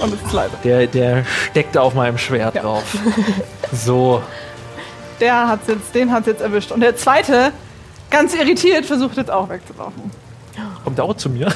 [0.03, 0.53] und es ist leise.
[0.63, 2.63] der, der steckte auf meinem Schwert Ja.
[2.63, 2.85] drauf.
[3.73, 4.23] So,
[5.21, 6.71] Der hat's jetzt, den hat's jetzt erwischt.
[6.73, 7.53] Und der zweite,
[8.09, 10.11] ganz irritiert, versucht jetzt auch wegzulaufen.
[10.85, 11.49] kommt auch zu mir?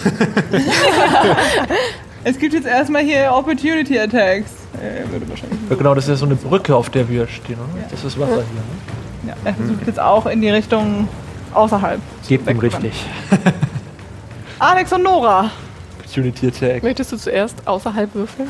[2.25, 4.51] Es gibt jetzt erstmal hier Opportunity Attacks.
[4.75, 5.59] Äh, würde wahrscheinlich.
[5.71, 7.57] Ja, genau, das ist ja so eine Brücke, auf der wir stehen.
[7.57, 7.85] Oder?
[7.91, 8.43] Das ist Wasser hier.
[8.43, 9.29] Ne?
[9.29, 11.09] Ja, er versucht jetzt auch in die Richtung
[11.55, 12.01] außerhalb.
[12.27, 12.93] Geht ihm richtig.
[14.59, 15.51] Alex und Nora.
[15.99, 16.83] Opportunity Attack.
[16.83, 18.49] Möchtest du zuerst außerhalb würfeln?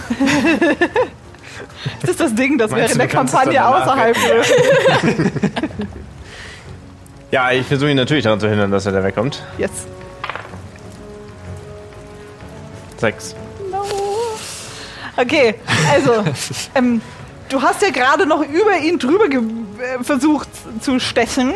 [2.01, 4.17] Das ist das Ding, das du, in der Kampagne außerhalb.
[7.31, 9.43] Ja, ich versuche ihn natürlich daran zu hindern, dass er da wegkommt.
[9.59, 9.71] Yes.
[12.97, 13.37] Sechs.
[15.19, 15.57] Okay,
[15.93, 16.25] also,
[16.77, 17.01] ähm,
[17.49, 20.49] du hast ja gerade noch über ihn drüber äh, versucht
[20.81, 21.55] zu stechen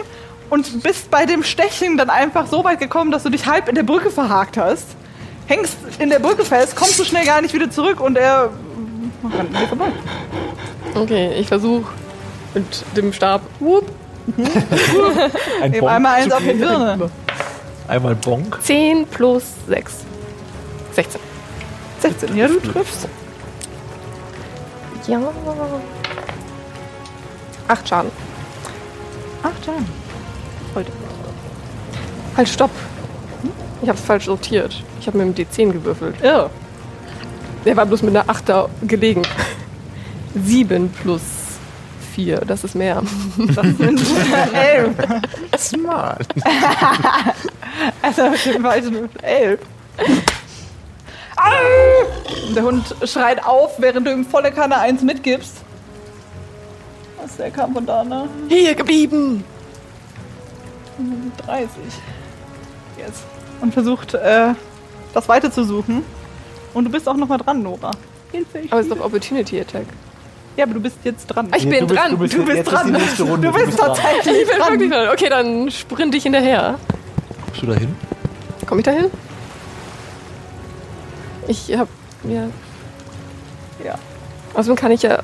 [0.51, 3.77] und bist bei dem Stechen dann einfach so weit gekommen, dass du dich halb in
[3.77, 4.89] der Brücke verhakt hast.
[5.47, 8.51] Hängst in der Brücke fest, kommst so schnell gar nicht wieder zurück und er
[9.33, 9.93] rennt vorbei.
[10.95, 11.93] Okay, ich versuche
[12.55, 13.43] mit dem Stab.
[13.61, 13.87] Whoop,
[15.63, 16.53] Ein Eben Bonk einmal eins auf die.
[16.53, 17.11] Birne.
[17.89, 18.59] Einmal Bonk.
[18.63, 19.99] 10 plus 6.
[20.93, 21.21] 16.
[22.01, 23.09] 16, ja, du triffst.
[25.07, 25.21] Ja.
[27.69, 28.11] 8 Schaden.
[29.43, 29.87] Ach, Jan.
[32.37, 32.71] Halt, stopp.
[33.83, 34.83] Ich hab's falsch sortiert.
[35.01, 36.15] Ich habe mit dem D10 gewürfelt.
[36.23, 36.51] Irr.
[37.65, 39.23] Der war bloß mit einer 8 da gelegen.
[40.35, 41.23] 7 plus
[42.15, 43.03] 4, das ist mehr.
[43.55, 44.01] Das sind
[44.53, 44.95] elf.
[45.59, 46.27] Smart.
[48.03, 49.59] Also jeden Fall sind elf.
[51.43, 52.55] Au!
[52.55, 55.57] Der Hund schreit auf, während du ihm volle Kanne eins mitgibst.
[57.21, 58.29] Was, der kam von da, ne?
[58.49, 59.45] Hier geblieben!
[61.47, 61.69] 30.
[62.99, 63.25] Jetzt.
[63.61, 64.55] Und versucht, äh,
[65.15, 66.05] das weiter zu suchen.
[66.75, 67.91] Und du bist auch noch mal dran, Nora.
[68.31, 69.87] Hilfe, ich Aber es ist doch Opportunity Attack.
[70.57, 71.49] Ja, aber du bist jetzt dran.
[71.57, 72.11] Ich bin du bist, dran.
[72.11, 72.93] Du bist, dran.
[73.43, 74.71] Du bist tatsächlich Ich bin dran.
[74.73, 75.09] wirklich dran.
[75.09, 76.79] Okay, dann sprinte ich hinterher.
[77.47, 77.97] Kommst du da hin?
[78.67, 79.11] Komm ich da hin?
[81.49, 81.89] Ich hab.
[82.25, 82.45] Ja.
[83.85, 83.95] Ja.
[84.55, 85.23] Außerdem kann ich ja.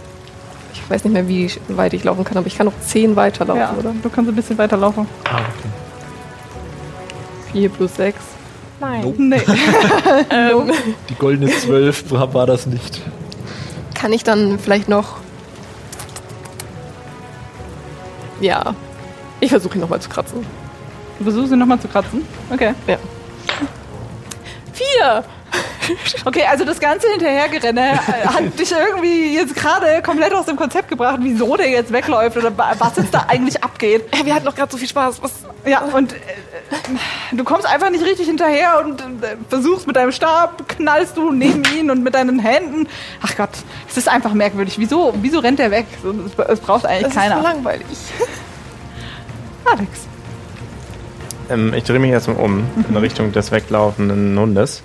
[0.73, 3.61] Ich weiß nicht mehr, wie weit ich laufen kann, aber ich kann noch 10 weiterlaufen,
[3.61, 3.93] Ja, oder?
[4.03, 5.07] du kannst ein bisschen weiterlaufen.
[5.31, 5.69] Ah, okay.
[7.53, 8.17] 4 plus 6.
[8.81, 9.15] Nein.
[9.19, 9.43] Nee.
[10.31, 10.73] Ähm,
[11.09, 13.01] Die goldene 12 war das nicht.
[13.95, 15.17] kann ich dann vielleicht noch.
[18.41, 18.75] Ja.
[19.41, 20.45] Ich versuche ihn nochmal zu kratzen.
[21.19, 22.23] Du versuchst ihn nochmal zu kratzen.
[22.53, 22.75] Okay.
[24.73, 25.25] Vier!
[26.25, 30.89] Okay, also das ganze Hinterhergerenne äh, hat dich irgendwie jetzt gerade komplett aus dem Konzept
[30.89, 34.05] gebracht, wieso der jetzt wegläuft oder wa- was jetzt da eigentlich abgeht.
[34.25, 35.23] Wir hatten doch gerade so viel Spaß.
[35.23, 35.33] Was?
[35.65, 36.17] Ja, und äh,
[37.33, 41.63] du kommst einfach nicht richtig hinterher und äh, versuchst mit deinem Stab, knallst du neben
[41.77, 42.87] ihn und mit deinen Händen.
[43.23, 43.51] Ach Gott,
[43.89, 44.79] es ist einfach merkwürdig.
[44.79, 45.87] Wieso, wieso rennt der weg?
[46.37, 47.43] Es, es braucht eigentlich Das ist so keiner.
[47.43, 47.87] langweilig.
[49.65, 49.89] Alex.
[51.51, 54.83] Ähm, ich drehe mich erstmal um in Richtung des weglaufenden Hundes.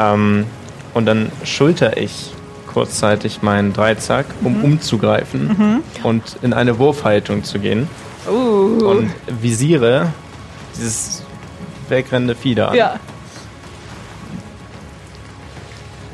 [0.00, 0.46] Ähm,
[0.94, 2.32] und dann schulter ich
[2.66, 7.88] kurzzeitig meinen Dreizack, um umzugreifen und in eine Wurfhaltung zu gehen.
[8.28, 8.86] Uh.
[8.86, 10.08] Und visiere
[10.76, 11.22] dieses
[11.88, 12.76] wegrennende Fieder an.
[12.76, 13.00] Ja.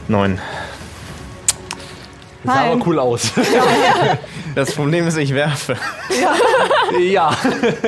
[0.08, 0.38] Neun.
[2.46, 3.32] Das sah aber cool aus.
[4.54, 5.76] Das Problem ist, ich werfe.
[6.98, 7.30] ja.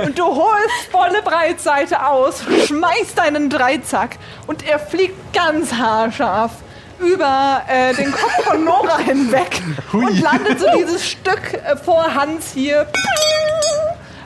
[0.04, 6.50] Und du holst volle Breitseite aus, schmeißt deinen Dreizack und er fliegt ganz haarscharf
[6.98, 9.62] über äh, den Kopf von Nora hinweg
[9.94, 12.86] und landet so dieses Stück äh, vor Hans hier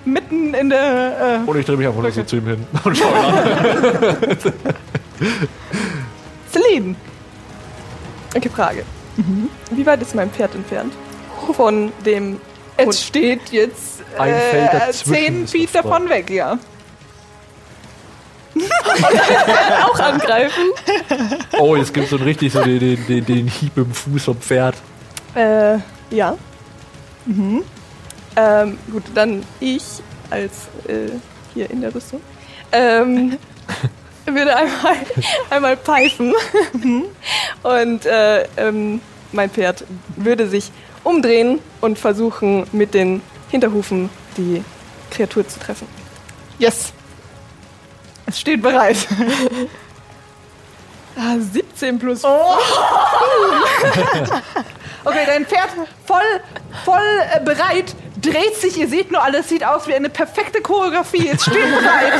[0.04, 1.42] mitten in der.
[1.46, 2.66] Äh, Und ich drehe mich einfach nur so zu ihm hin.
[2.82, 3.34] Und schau an.
[6.50, 6.96] Celine.
[8.34, 8.84] Okay, Frage.
[9.70, 10.92] Wie weit ist mein Pferd entfernt?
[11.52, 12.40] Von dem
[12.76, 12.94] Es Hund?
[12.94, 16.58] steht jetzt Ein Feld äh, zehn Feet davon weg, ja.
[19.84, 20.64] Auch angreifen.
[21.58, 24.36] Oh, jetzt gibt es so richtig so den, den, den, den Hieb im Fuß vom
[24.36, 24.76] Pferd.
[25.34, 25.78] Äh,
[26.10, 26.36] ja.
[27.24, 27.62] Mhm.
[28.36, 29.82] Ähm, gut, dann ich
[30.30, 31.10] als äh,
[31.54, 32.20] hier in der Rüstung
[32.72, 33.36] ähm,
[34.26, 34.96] würde einmal,
[35.50, 36.34] einmal pfeifen
[37.62, 39.00] und äh, ähm,
[39.32, 39.84] mein Pferd
[40.16, 40.70] würde sich
[41.04, 44.64] umdrehen und versuchen mit den Hinterhufen die
[45.10, 45.86] Kreatur zu treffen.
[46.58, 46.92] Yes.
[48.26, 48.96] Es steht bereit.
[51.14, 52.28] Ah, 17 plus Oh.
[55.04, 55.68] Okay, dein Pferd
[56.06, 56.40] voll,
[56.84, 57.00] voll
[57.34, 61.28] äh, bereit, dreht sich, ihr seht nur alles, sieht aus wie eine perfekte Choreografie.
[61.28, 62.14] Es steht bereit.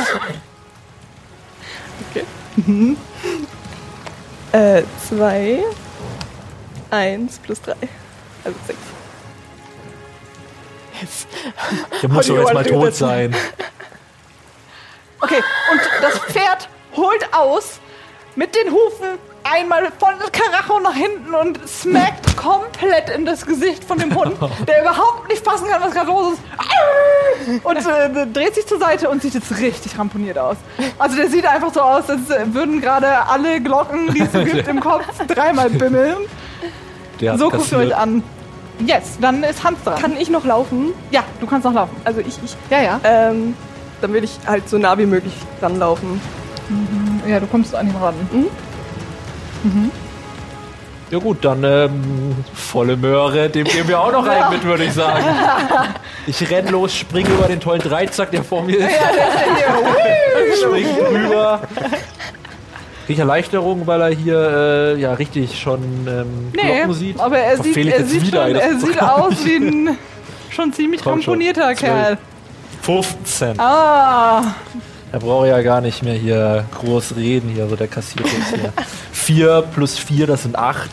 [4.51, 5.63] Äh, 2,
[6.91, 7.75] 1 plus 3.
[8.43, 8.79] Also 6.
[12.01, 13.35] Der muss doch jetzt mal tot sein.
[15.19, 15.41] Okay,
[15.71, 17.79] und das Pferd holt aus
[18.35, 23.97] mit den Hufen einmal voll Karacho nach hinten und smackt komplett in das Gesicht von
[23.97, 24.33] dem Hund,
[24.67, 27.65] der überhaupt nicht fassen kann, was gerade los ist.
[27.65, 30.57] Und äh, dreht sich zur Seite und sieht jetzt richtig ramponiert aus.
[30.97, 34.43] Also der sieht einfach so aus, als äh, würden gerade alle Glocken, die es so
[34.43, 36.17] gibt, im Kopf dreimal bimmeln.
[37.19, 38.23] Der So guckt ihr euch an.
[38.79, 39.99] Yes, dann ist Hans dran.
[40.01, 40.93] Kann ich noch laufen?
[41.11, 41.95] ja, du kannst noch laufen.
[42.05, 42.99] Also ich, ich Ja, ja.
[43.03, 43.55] ähm,
[44.01, 46.19] dann will ich halt so nah wie möglich ranlaufen.
[47.27, 48.15] Ja, du kommst an ihn ran.
[51.11, 54.93] Ja gut, dann ähm, volle Möhre, dem geben wir auch noch einen mit, würde ich
[54.93, 55.23] sagen.
[56.25, 58.89] Ich renn los, springe über den tollen Dreizack, der vor mir ist.
[60.63, 61.59] spring drüber.
[63.05, 67.19] Krieg ich Erleichterung, weil er hier äh, ja richtig schon ähm, Nee, Glocken sieht?
[67.19, 69.97] aber er sieht, er sieht, wieder, schon, er sieht aus wie ein
[70.49, 71.75] schon ziemlich komponierter.
[71.75, 72.17] Kerl.
[72.83, 73.59] 15.
[73.59, 74.55] Ah,
[75.13, 78.73] Er braucht ja gar nicht mehr hier groß reden, hier, so der kassiert jetzt hier.
[79.11, 80.89] 4 plus 4, das sind 8.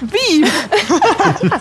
[0.00, 0.44] wie?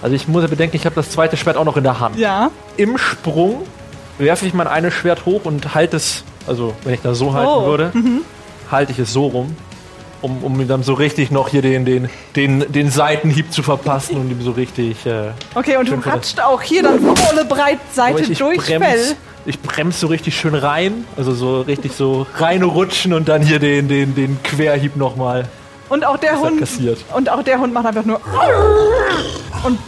[0.00, 2.16] Also ich muss ja bedenken, ich habe das zweite Schwert auch noch in der Hand.
[2.18, 2.52] Ja.
[2.76, 3.62] Im Sprung
[4.18, 7.50] werfe ich mein eines Schwert hoch und halte es, also wenn ich das so halten
[7.50, 7.92] Oh, würde,
[8.70, 9.56] halte ich es so rum,
[10.22, 14.18] um, um ihm dann so richtig noch hier den, den, den, den Seitenhieb zu verpassen
[14.18, 15.04] und ihm so richtig...
[15.04, 19.16] Äh, Okay, und du ratscht auch hier dann volle Breitseite durch Fell.
[19.48, 23.88] Ich bremse so richtig schön rein, also so richtig so reinrutschen und dann hier den,
[23.88, 25.48] den, den Querhieb nochmal
[25.88, 26.60] Und auch der Hund.
[26.60, 27.02] kassiert.
[27.14, 28.20] Und auch der Hund macht einfach nur
[29.64, 29.78] und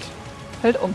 [0.62, 0.94] fällt um.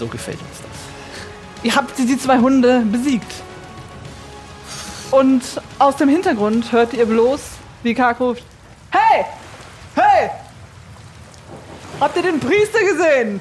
[0.00, 1.62] So gefällt uns das.
[1.62, 3.32] Ihr habt die zwei Hunde besiegt.
[5.12, 5.42] Und
[5.78, 7.40] aus dem Hintergrund hört ihr bloß,
[7.84, 8.42] wie Kark ruft:
[8.90, 9.24] Hey!
[9.94, 10.30] Hey!
[12.00, 13.40] Habt ihr den Priester gesehen?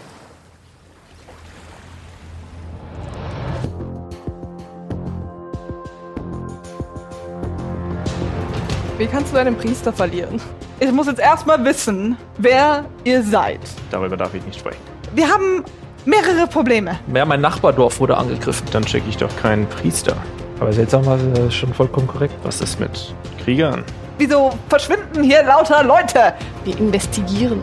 [8.99, 10.41] Wie kannst du einen Priester verlieren?
[10.81, 13.61] Ich muss jetzt erstmal wissen, wer ihr seid.
[13.91, 14.81] Darüber darf ich nicht sprechen.
[15.15, 15.63] Wir haben
[16.03, 16.99] mehrere Probleme.
[17.13, 18.67] Ja, mein Nachbardorf wurde angegriffen.
[18.73, 20.17] Dann schicke ich doch keinen Priester.
[20.59, 22.33] Aber seltsamerweise ist schon vollkommen korrekt.
[22.43, 23.85] Was ist mit Kriegern?
[24.17, 26.33] Wieso verschwinden hier lauter Leute?
[26.65, 27.61] Wir investigieren.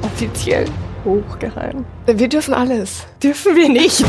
[0.00, 0.64] Offiziell.
[1.04, 1.84] Hochgeheim.
[2.06, 3.04] Wir dürfen alles.
[3.22, 4.06] Dürfen wir nicht.